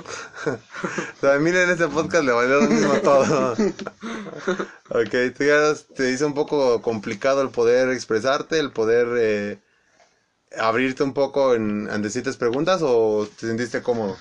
O 0.45 1.19
sea, 1.19 1.31
a 1.31 1.35
Emilio 1.35 1.61
en 1.61 1.71
este 1.71 1.87
podcast 1.87 2.23
le 2.23 2.31
valió 2.31 2.61
lo 2.61 2.69
mismo 2.69 2.93
todo. 3.01 3.51
ok, 4.89 5.35
¿tú 5.35 5.43
ya 5.43 5.73
te 5.95 6.11
hizo 6.11 6.25
un 6.27 6.33
poco 6.33 6.81
complicado 6.81 7.41
el 7.41 7.49
poder 7.49 7.89
expresarte, 7.89 8.57
el 8.57 8.71
poder 8.71 9.07
eh, 9.17 9.59
abrirte 10.57 11.03
un 11.03 11.13
poco 11.13 11.55
en, 11.55 11.89
ante 11.89 12.09
ciertas 12.09 12.37
preguntas 12.37 12.81
o 12.83 13.27
te 13.37 13.47
sentiste 13.47 13.81
cómodo? 13.81 14.17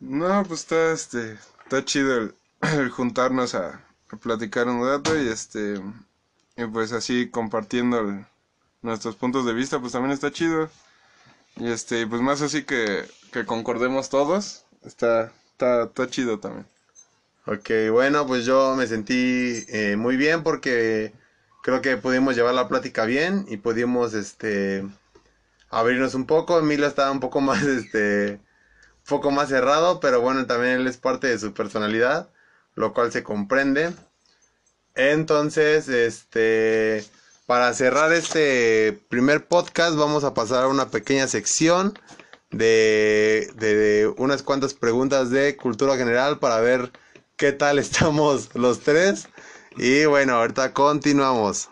No, 0.00 0.44
pues 0.46 0.60
está, 0.60 0.92
este, 0.92 1.38
está 1.64 1.84
chido 1.84 2.18
el, 2.18 2.34
el 2.60 2.90
juntarnos 2.90 3.54
a, 3.54 3.82
a 4.10 4.16
platicar 4.16 4.68
un 4.68 4.86
rato 4.86 5.16
y 5.16 5.28
este, 5.28 5.80
y 6.56 6.66
pues 6.66 6.92
así 6.92 7.30
compartiendo 7.30 8.24
nuestros 8.82 9.16
puntos 9.16 9.46
de 9.46 9.54
vista, 9.54 9.80
pues 9.80 9.92
también 9.92 10.12
está 10.12 10.30
chido. 10.30 10.70
Y 11.56 11.70
este, 11.70 12.06
pues 12.06 12.22
más 12.22 12.42
así 12.42 12.64
que, 12.64 13.04
que 13.32 13.44
concordemos 13.44 14.08
todos, 14.10 14.64
está, 14.84 15.32
está, 15.52 15.84
está 15.84 16.08
chido 16.08 16.40
también. 16.40 16.66
Ok, 17.46 17.70
bueno, 17.90 18.26
pues 18.26 18.44
yo 18.46 18.76
me 18.76 18.86
sentí 18.86 19.64
eh, 19.68 19.96
muy 19.96 20.16
bien 20.16 20.44
porque 20.44 21.12
creo 21.62 21.80
que 21.82 21.96
pudimos 21.96 22.36
llevar 22.36 22.54
la 22.54 22.68
plática 22.68 23.04
bien 23.04 23.46
y 23.48 23.56
pudimos 23.56 24.14
este 24.14 24.84
abrirnos 25.70 26.14
un 26.14 26.26
poco. 26.26 26.58
Emilio 26.58 26.86
estaba 26.86 27.10
un 27.10 27.20
poco 27.20 27.40
más 27.42 27.62
este 27.64 28.34
un 28.34 29.06
poco 29.08 29.30
más 29.32 29.48
cerrado, 29.48 30.00
pero 30.00 30.20
bueno, 30.20 30.46
también 30.46 30.74
él 30.74 30.86
es 30.86 30.98
parte 30.98 31.26
de 31.26 31.38
su 31.38 31.52
personalidad, 31.54 32.30
lo 32.76 32.92
cual 32.94 33.10
se 33.12 33.24
comprende. 33.24 33.92
Entonces, 34.94 35.88
este 35.88 37.04
para 37.46 37.74
cerrar 37.74 38.12
este 38.12 38.98
primer 39.08 39.46
podcast 39.46 39.96
vamos 39.96 40.24
a 40.24 40.32
pasar 40.32 40.64
a 40.64 40.68
una 40.68 40.90
pequeña 40.90 41.26
sección 41.26 41.98
de, 42.50 43.50
de 43.56 44.12
unas 44.16 44.42
cuantas 44.42 44.74
preguntas 44.74 45.30
de 45.30 45.56
cultura 45.56 45.96
general 45.96 46.38
para 46.38 46.60
ver 46.60 46.92
qué 47.36 47.52
tal 47.52 47.78
estamos 47.80 48.54
los 48.54 48.80
tres. 48.80 49.28
Y 49.76 50.04
bueno, 50.04 50.34
ahorita 50.34 50.72
continuamos. 50.72 51.68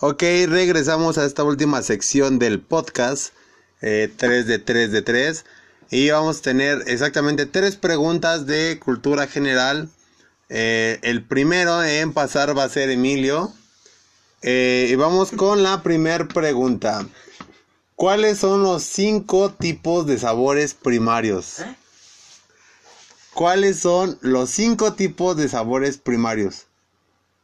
Ok, 0.00 0.22
regresamos 0.46 1.18
a 1.18 1.24
esta 1.24 1.42
última 1.42 1.82
sección 1.82 2.38
del 2.38 2.60
podcast, 2.60 3.34
eh, 3.80 4.08
3 4.16 4.46
de 4.46 4.60
3 4.60 4.92
de 4.92 5.02
3. 5.02 5.44
Y 5.90 6.10
vamos 6.10 6.38
a 6.38 6.42
tener 6.42 6.84
exactamente 6.86 7.46
tres 7.46 7.74
preguntas 7.74 8.46
de 8.46 8.78
cultura 8.78 9.26
general. 9.26 9.88
Eh, 10.50 11.00
el 11.02 11.24
primero 11.24 11.82
en 11.82 12.12
pasar 12.12 12.56
va 12.56 12.62
a 12.62 12.68
ser 12.68 12.90
Emilio. 12.90 13.52
Eh, 14.42 14.86
y 14.88 14.94
vamos 14.94 15.32
con 15.32 15.64
la 15.64 15.82
primera 15.82 16.28
pregunta. 16.28 17.04
¿Cuáles 17.96 18.38
son 18.38 18.62
los 18.62 18.84
cinco 18.84 19.50
tipos 19.50 20.06
de 20.06 20.16
sabores 20.20 20.74
primarios? 20.74 21.58
¿Eh? 21.58 21.76
¿Cuáles 23.34 23.80
son 23.80 24.16
los 24.20 24.48
cinco 24.50 24.92
tipos 24.92 25.36
de 25.36 25.48
sabores 25.48 25.98
primarios? 25.98 26.66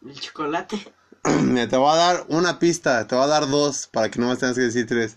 El 0.06 0.20
chocolate. 0.20 0.94
Mira, 1.42 1.68
te 1.68 1.76
voy 1.76 1.92
a 1.92 1.96
dar 1.96 2.24
una 2.28 2.58
pista, 2.58 3.06
te 3.06 3.14
voy 3.14 3.24
a 3.24 3.28
dar 3.28 3.48
dos 3.48 3.86
para 3.92 4.10
que 4.10 4.18
no 4.20 4.28
me 4.28 4.36
tengas 4.36 4.56
que 4.56 4.62
decir 4.62 4.86
tres. 4.86 5.16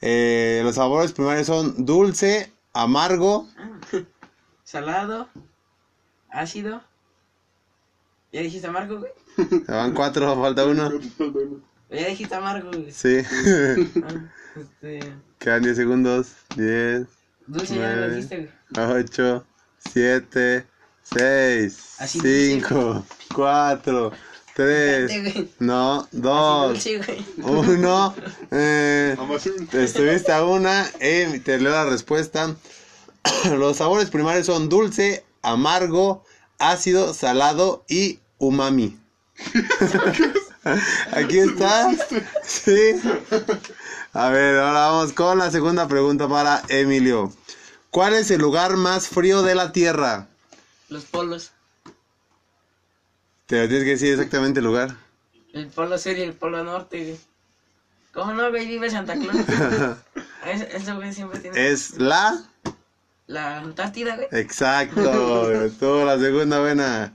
Eh, 0.00 0.60
los 0.64 0.76
sabores 0.76 1.12
primarios 1.12 1.46
son 1.46 1.84
dulce, 1.84 2.52
amargo, 2.72 3.46
Salado. 4.64 5.28
Ácido. 6.30 6.80
¿Ya 8.32 8.40
dijiste 8.40 8.68
amargo, 8.68 8.98
güey? 9.00 9.12
te 9.66 9.72
van 9.72 9.92
cuatro, 9.94 10.34
falta 10.40 10.64
uno. 10.66 10.90
Ya 11.90 12.06
dijiste 12.06 12.32
amargo, 12.36 12.70
güey. 12.70 12.92
Sí, 12.92 13.18
Ah, 14.04 14.30
este... 14.54 15.12
quedan 15.40 15.62
10 15.64 15.76
segundos. 15.76 16.34
10, 16.54 17.08
Dulce 17.48 17.74
ya 17.74 17.80
lo 17.80 17.96
Nueve. 17.96 18.14
dijiste, 18.14 18.52
güey. 18.76 19.00
8, 19.02 19.44
7, 19.78 20.66
6, 21.02 21.96
Así 21.98 22.18
dulce. 22.20 22.60
5, 22.60 23.06
4, 23.34 24.12
3, 24.60 25.10
Espérate, 25.10 25.32
güey. 25.32 25.50
no, 25.58 26.00
Así 26.00 26.08
2, 26.12 26.68
dulce, 26.68 26.98
güey. 26.98 27.24
1. 27.38 28.14
Eh, 28.50 29.16
estuviste 29.72 30.32
a 30.32 30.44
una, 30.44 30.90
eh, 31.00 31.40
te 31.44 31.58
leo 31.58 31.72
la 31.72 31.86
respuesta. 31.86 32.54
Los 33.56 33.78
sabores 33.78 34.10
primarios 34.10 34.46
son 34.46 34.68
dulce, 34.68 35.24
amargo, 35.42 36.24
ácido, 36.58 37.14
salado 37.14 37.84
y 37.88 38.18
umami. 38.38 38.98
Aquí 41.12 41.38
está. 41.38 41.90
Sí. 42.44 43.00
A 44.12 44.28
ver, 44.28 44.58
ahora 44.58 44.88
vamos 44.88 45.12
con 45.12 45.38
la 45.38 45.50
segunda 45.50 45.88
pregunta 45.88 46.28
para 46.28 46.62
Emilio. 46.68 47.32
¿Cuál 47.90 48.14
es 48.14 48.30
el 48.30 48.40
lugar 48.40 48.76
más 48.76 49.08
frío 49.08 49.42
de 49.42 49.54
la 49.54 49.72
Tierra? 49.72 50.28
Los 50.88 51.04
polos. 51.04 51.52
Te 53.50 53.60
lo 53.62 53.66
tienes 53.66 53.82
que 53.84 53.90
decir 53.90 54.12
exactamente 54.12 54.60
el 54.60 54.66
lugar. 54.66 54.94
El 55.52 55.66
polo 55.66 55.98
sur 55.98 56.16
y 56.16 56.20
el 56.22 56.34
polo 56.34 56.62
norte, 56.62 57.02
güey. 57.02 57.20
¿Cómo 58.14 58.32
no, 58.32 58.48
güey? 58.50 58.64
Vive 58.64 58.88
Santa 58.88 59.14
Claus. 59.14 59.34
Ese, 60.46 60.76
ese 60.76 60.92
güey 60.94 61.12
siempre 61.12 61.40
tiene... 61.40 61.68
Es 61.68 61.98
la... 61.98 62.44
La 63.26 63.58
Antártida, 63.58 64.14
güey. 64.14 64.28
Exacto. 64.30 65.50
Estuvo 65.64 66.04
la 66.04 66.16
segunda 66.20 66.60
buena. 66.60 67.12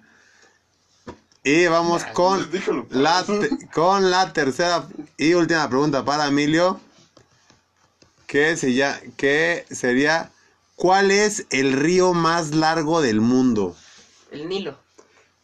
Y 1.42 1.68
vamos 1.68 2.04
con 2.14 2.52
déjalo 2.52 2.86
la, 2.90 3.24
te- 3.24 3.68
con 3.74 4.12
la 4.12 4.34
tercera 4.34 4.86
y 5.16 5.36
última 5.36 5.70
pregunta 5.70 6.04
para 6.04 6.28
Emilio. 6.28 6.82
Que, 8.28 8.58
se 8.58 8.74
ya- 8.74 9.00
que 9.16 9.66
sería, 9.72 10.32
¿cuál 10.76 11.12
es 11.12 11.46
el 11.50 11.72
río 11.72 12.14
más 12.14 12.54
largo 12.54 13.02
del 13.02 13.22
mundo? 13.22 13.74
El 14.32 14.50
Nilo. 14.50 14.78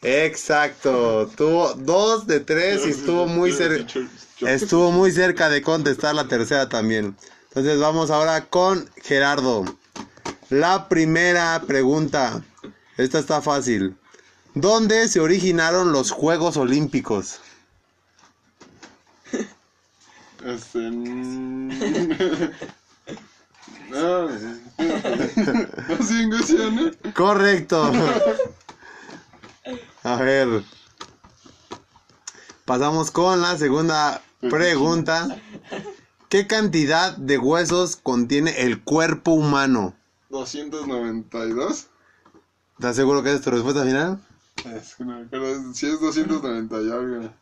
Exacto. 0.01 1.29
Tuvo 1.35 1.73
dos 1.75 2.25
de 2.25 2.39
tres 2.39 2.85
y 2.85 2.89
estuvo 2.89 3.27
muy 3.27 3.51
cerca. 3.51 3.99
Estuvo 4.41 4.91
muy 4.91 5.11
cerca 5.11 5.49
de 5.49 5.61
contestar 5.61 6.15
la 6.15 6.27
tercera 6.27 6.67
también. 6.67 7.15
Entonces 7.49 7.79
vamos 7.79 8.09
ahora 8.09 8.45
con 8.45 8.89
Gerardo. 9.03 9.65
La 10.49 10.89
primera 10.89 11.61
pregunta. 11.67 12.43
Esta 12.97 13.19
está 13.19 13.41
fácil. 13.41 13.95
¿Dónde 14.53 15.07
se 15.07 15.19
originaron 15.19 15.91
los 15.91 16.11
Juegos 16.11 16.57
Olímpicos? 16.57 17.39
¿eh? 19.31 19.43
Correcto. 27.13 27.91
A 30.03 30.15
ver. 30.15 30.63
Pasamos 32.65 33.11
con 33.11 33.41
la 33.41 33.57
segunda 33.57 34.21
pregunta. 34.39 35.39
¿Qué 36.29 36.47
cantidad 36.47 37.15
de 37.17 37.37
huesos 37.37 37.97
contiene 37.97 38.61
el 38.61 38.81
cuerpo 38.81 39.31
humano? 39.31 39.93
292. 40.29 41.87
¿Estás 42.79 42.95
seguro 42.95 43.21
que 43.21 43.33
es 43.33 43.41
tu 43.41 43.51
respuesta 43.51 43.83
final? 43.83 44.19
Es 44.73 44.95
que 44.95 45.05
no 45.05 45.19
me 45.19 45.25
acuerdo 45.25 45.73
si 45.73 45.87
es 45.87 45.99
290 45.99 46.81
y 46.81 46.91
algo. 46.91 47.33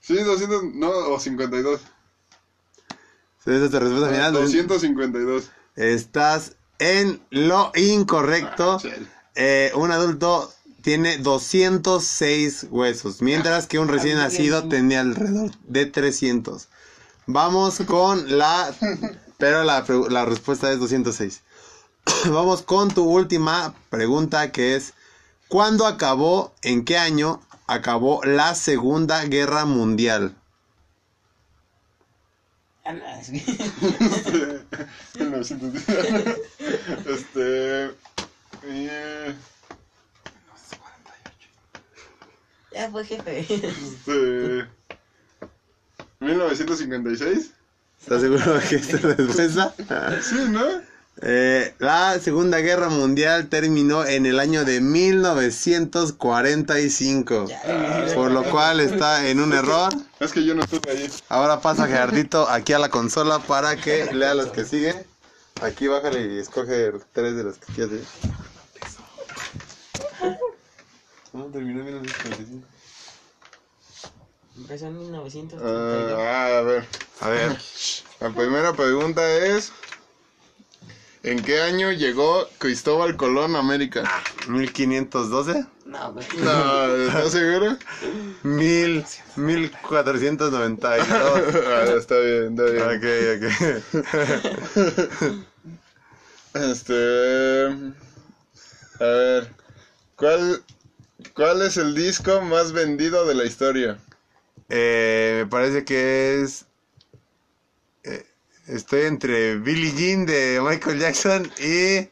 Sí, 0.00 0.14
200, 0.16 0.74
no, 0.74 0.90
o 0.90 1.18
52. 1.18 1.80
¿Esa 3.46 3.64
es 3.64 3.70
tu 3.70 3.78
respuesta 3.80 4.08
final? 4.10 4.32
252. 4.32 5.50
Estás 5.74 6.56
en 6.78 7.20
lo 7.30 7.72
incorrecto. 7.74 8.78
Chale. 8.78 9.06
Eh, 9.34 9.72
un 9.74 9.90
adulto 9.90 10.52
tiene 10.86 11.18
206 11.18 12.68
huesos, 12.70 13.20
mientras 13.20 13.66
que 13.66 13.80
un 13.80 13.88
recién 13.88 14.18
nacido 14.18 14.68
tenía 14.68 15.00
alrededor 15.00 15.50
de 15.66 15.86
300. 15.86 16.68
Vamos 17.26 17.80
con 17.88 18.38
la... 18.38 18.72
Pero 19.36 19.64
la, 19.64 19.80
respuesta 20.24 20.70
es 20.70 20.78
206. 20.78 21.42
Vamos 22.26 22.62
con 22.62 22.94
tu 22.94 23.02
última 23.02 23.74
pregunta 23.90 24.52
que 24.52 24.76
es... 24.76 24.94
¿Cuándo 25.48 25.86
acabó, 25.86 26.54
en 26.62 26.84
qué 26.84 26.98
año 26.98 27.40
acabó 27.66 28.22
la 28.22 28.54
Segunda 28.54 29.24
Guerra 29.24 29.64
Mundial? 29.64 30.36
Ah, 32.84 32.92
no, 32.92 33.04
es 33.08 33.30
que- 33.30 34.60
1910. 35.24 35.88
este. 37.08 37.86
eh, 38.62 39.34
Ya 42.76 42.90
fue 42.90 43.04
jefe. 43.06 43.40
este 43.40 44.66
1956. 46.20 47.52
¿Estás 48.02 48.20
seguro 48.20 48.60
que 48.68 48.76
esta 48.76 49.16
es? 49.18 49.32
Sí, 50.26 50.36
¿no? 50.50 50.60
Eh, 51.22 51.74
la 51.78 52.20
Segunda 52.20 52.58
Guerra 52.58 52.90
Mundial 52.90 53.48
terminó 53.48 54.04
en 54.04 54.26
el 54.26 54.38
año 54.38 54.66
de 54.66 54.82
1945. 54.82 57.46
Ya, 57.48 57.62
Por 58.14 58.30
lo 58.30 58.44
cual 58.44 58.80
está 58.80 59.26
en 59.26 59.40
un 59.40 59.54
error. 59.54 59.90
Es 60.20 60.34
que 60.34 60.44
yo 60.44 60.54
no 60.54 60.62
estuve 60.62 60.90
ahí. 60.90 61.10
Ahora 61.30 61.62
pasa 61.62 61.86
Gerardito 61.86 62.46
aquí 62.50 62.74
a 62.74 62.78
la 62.78 62.90
consola 62.90 63.38
para 63.38 63.76
que 63.76 64.12
lea 64.12 64.34
los 64.34 64.48
que 64.48 64.66
siguen. 64.66 64.96
Aquí 65.62 65.86
bájale 65.86 66.34
y 66.34 66.38
escoge 66.38 66.92
tres 67.14 67.36
de 67.36 67.44
los 67.44 67.56
que 67.56 67.72
quieras. 67.72 68.00
¿Cómo 71.36 71.50
terminó 71.50 71.80
en 71.80 71.86
1945? 72.00 72.66
Empezó 74.56 74.86
en 74.86 74.98
1932. 75.00 76.18
Ah, 76.18 76.46
a 76.46 76.62
ver. 76.62 76.86
A 77.20 77.28
ver, 77.28 77.58
La 78.20 78.30
primera 78.30 78.72
pregunta 78.72 79.22
es: 79.44 79.70
¿En 81.22 81.44
qué 81.44 81.60
año 81.60 81.92
llegó 81.92 82.48
Cristóbal 82.56 83.18
Colón 83.18 83.54
a 83.54 83.58
América? 83.58 84.10
1512, 84.48 85.66
No, 85.84 86.14
güey. 86.14 86.26
No, 86.38 86.86
¿estás 87.06 87.32
seguro? 87.32 87.76
mil, 88.42 89.04
1492. 89.36 91.06
Ah, 91.66 91.84
está 91.98 92.18
bien, 92.18 92.58
está 92.58 92.70
bien. 92.70 92.96
Ok, 92.96 93.04
ok. 93.34 93.44
Este. 96.70 97.66
A 99.00 99.04
ver. 99.04 99.54
¿Cuál, 100.16 100.62
¿Cuál 101.36 101.60
es 101.60 101.76
el 101.76 101.94
disco 101.94 102.40
más 102.40 102.72
vendido 102.72 103.26
de 103.26 103.34
la 103.34 103.44
historia? 103.44 103.98
Eh, 104.70 105.42
me 105.44 105.46
parece 105.46 105.84
que 105.84 106.40
es. 106.40 106.64
eh, 108.04 108.26
estoy 108.66 109.02
entre 109.02 109.56
Billie 109.56 109.92
Jean 109.92 110.24
de 110.24 110.62
Michael 110.62 110.98
Jackson 110.98 111.52
y. 111.58 112.08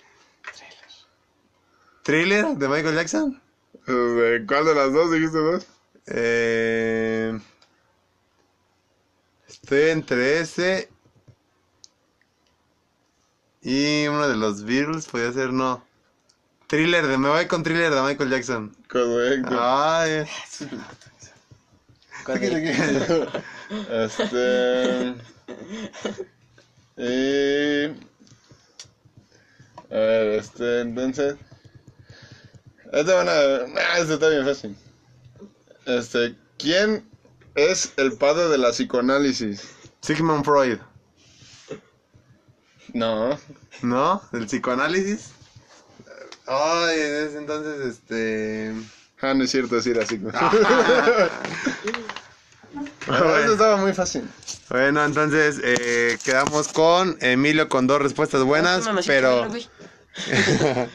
Thriller 2.02 2.48
de 2.48 2.68
Michael 2.68 2.96
Jackson. 2.96 3.42
Eh, 3.86 4.44
¿Cuál 4.46 4.66
de 4.66 4.74
las 4.74 4.92
dos 4.92 5.10
dijiste 5.10 5.38
dos? 5.38 5.66
Eh, 6.06 7.40
estoy 9.48 9.88
entre 9.88 10.40
ese 10.40 10.90
y 13.62 14.06
uno 14.06 14.28
de 14.28 14.36
los 14.36 14.64
Beatles. 14.64 15.06
Podría 15.06 15.32
ser, 15.32 15.50
no. 15.50 15.82
Thriller, 16.66 17.06
de, 17.06 17.18
me 17.18 17.28
voy 17.28 17.46
con 17.46 17.62
Thriller 17.62 17.92
de 17.94 18.02
Michael 18.02 18.30
Jackson. 18.30 18.76
Correcto. 18.88 19.56
Ay, 19.60 20.24
Este. 23.90 25.14
Y. 26.96 27.86
A 29.90 29.96
ver, 29.96 30.38
este, 30.38 30.80
entonces. 30.80 31.36
Este 32.92 33.12
van 33.12 33.28
a. 33.28 33.32
Ah, 33.32 33.98
este 33.98 34.14
está 34.14 34.28
bien 34.28 34.44
fácil. 34.44 34.76
Este, 35.86 36.34
¿quién 36.58 37.06
es 37.54 37.92
el 37.96 38.12
padre 38.12 38.48
de 38.48 38.58
la 38.58 38.70
psicoanálisis? 38.70 39.68
Sigmund 40.00 40.44
Freud. 40.44 40.78
No. 42.94 43.38
¿No? 43.82 44.22
¿El 44.32 44.46
psicoanálisis? 44.46 45.32
Ay, 46.46 47.00
en 47.00 47.26
ese 47.26 47.38
entonces, 47.38 47.96
este... 47.96 48.74
Ah, 49.20 49.34
no 49.34 49.44
es 49.44 49.50
cierto 49.50 49.76
decir 49.76 49.98
así. 49.98 50.20
Ah, 50.34 50.52
Eso 53.42 53.52
estaba 53.52 53.76
muy 53.76 53.92
fácil. 53.92 54.28
Bueno, 54.68 55.04
entonces 55.04 55.60
eh, 55.62 56.18
quedamos 56.24 56.68
con 56.68 57.16
Emilio 57.20 57.68
con 57.68 57.86
dos 57.86 58.02
respuestas 58.02 58.42
buenas, 58.42 58.84
sí, 58.84 58.90
pero... 59.06 59.48
güey. 59.48 59.66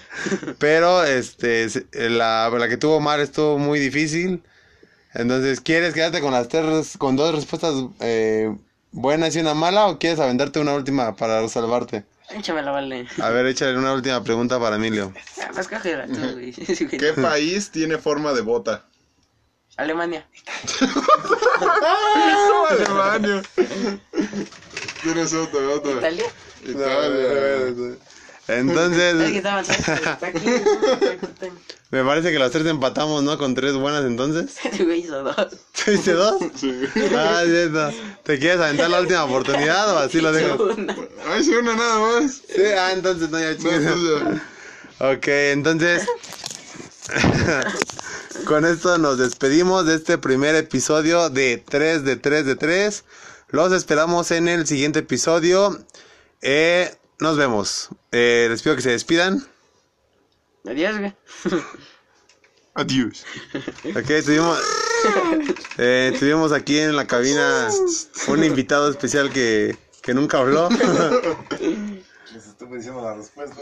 pero, 0.59 1.03
este, 1.03 1.67
la, 1.93 2.49
la 2.49 2.69
que 2.69 2.77
tuvo 2.77 2.99
mal 2.99 3.19
estuvo 3.19 3.57
muy 3.57 3.79
difícil. 3.79 4.43
Entonces, 5.13 5.61
¿quieres 5.61 5.93
quedarte 5.93 6.21
con 6.21 6.31
las 6.31 6.47
tres, 6.47 6.97
con 6.97 7.15
dos 7.15 7.33
respuestas 7.33 7.73
eh, 7.99 8.55
buenas 8.91 9.35
y 9.35 9.39
una 9.39 9.53
mala 9.53 9.87
o 9.87 9.99
quieres 9.99 10.19
aventarte 10.19 10.59
una 10.59 10.75
última 10.75 11.15
para 11.15 11.47
salvarte? 11.49 12.05
Échamela, 12.31 12.71
vale. 12.71 13.07
A 13.21 13.29
ver, 13.29 13.45
échale 13.47 13.77
una 13.77 13.93
última 13.93 14.23
pregunta 14.23 14.59
para 14.59 14.75
Emilio. 14.75 15.13
Ah, 15.41 15.49
Pues 15.53 15.67
cógela 15.67 16.05
tú, 16.05 16.13
güey. 16.33 16.51
¿Qué 16.53 17.13
país 17.13 17.71
tiene 17.71 17.97
forma 17.97 18.33
de 18.33 18.41
bota? 18.41 18.85
Alemania. 19.77 20.27
Alemania. 22.69 23.41
Tienes 25.03 25.33
otra, 25.33 25.59
otra. 25.69 25.91
Italia. 25.91 26.25
Italia. 26.63 27.67
Es 27.67 27.75
que 27.75 27.97
Entonces, 28.49 29.15
me 31.91 32.03
parece 32.03 32.31
que 32.31 32.39
los 32.39 32.51
tres 32.51 32.65
empatamos, 32.65 33.21
¿no? 33.21 33.37
Con 33.37 33.53
tres 33.53 33.73
buenas 33.73 34.03
entonces. 34.05 34.55
Güey 34.83 35.01
hizo 35.01 35.23
dos. 35.23 35.35
¿Tuviste 35.85 36.13
dos? 36.13 36.35
Sí. 36.55 36.73
Ah, 37.15 37.43
cierto. 37.45 37.91
¿Te 38.23 38.39
quieres 38.39 38.59
aventar 38.59 38.89
la 38.89 39.01
última 39.01 39.23
oportunidad 39.23 39.93
o 39.93 39.99
así 39.99 40.19
lo 40.19 40.31
dejas? 40.31 40.59
Una. 40.59 40.95
Ay, 41.27 41.43
sí, 41.43 41.51
una 41.51 41.75
nada 41.75 41.99
más. 41.99 42.41
Sí, 42.47 42.63
ah, 42.77 42.91
entonces 42.91 43.29
no, 43.29 43.39
ya 43.39 43.51
No, 43.51 43.57
chingues. 43.57 43.85
entonces, 43.85 44.41
Ok, 44.99 45.27
entonces. 45.27 46.07
con 48.45 48.65
esto 48.65 48.97
nos 48.97 49.17
despedimos 49.19 49.85
de 49.85 49.95
este 49.95 50.17
primer 50.17 50.55
episodio 50.55 51.29
de 51.29 51.57
3 51.57 52.03
de 52.03 52.15
3 52.15 52.45
de 52.47 52.55
3. 52.55 53.03
Los 53.49 53.71
esperamos 53.73 54.31
en 54.31 54.47
el 54.47 54.65
siguiente 54.65 54.99
episodio. 54.99 55.79
Eh, 56.41 56.95
nos 57.19 57.37
vemos. 57.37 57.89
Eh, 58.11 58.47
les 58.49 58.61
pido 58.61 58.75
que 58.75 58.81
se 58.81 58.91
despidan. 58.91 59.45
Adiós, 60.65 60.97
güey. 60.97 61.15
Adiós. 62.75 63.25
Ok, 63.95 64.23
tuvimos, 64.25 64.59
eh, 65.77 66.15
tuvimos 66.17 66.51
aquí 66.51 66.79
en 66.79 66.95
la 66.95 67.07
cabina 67.07 67.69
un 68.27 68.43
invitado 68.43 68.89
especial 68.89 69.29
que, 69.31 69.77
que 70.01 70.13
nunca 70.13 70.37
habló. 70.39 70.69
Les 72.33 72.45
estuve 72.45 72.77
diciendo 72.77 73.01
la 73.01 73.15
respuesta. 73.15 73.57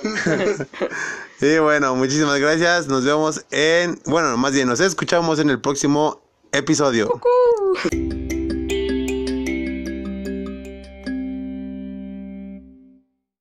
Y 1.40 1.58
bueno, 1.60 1.96
muchísimas 1.96 2.40
gracias. 2.40 2.88
Nos 2.88 3.06
vemos 3.06 3.46
en, 3.52 4.00
bueno, 4.06 4.36
más 4.38 4.54
bien 4.54 4.68
nos 4.68 4.80
escuchamos 4.82 5.40
en 5.40 5.50
el 5.50 5.62
próximo 5.62 6.22
episodio. 6.52 7.22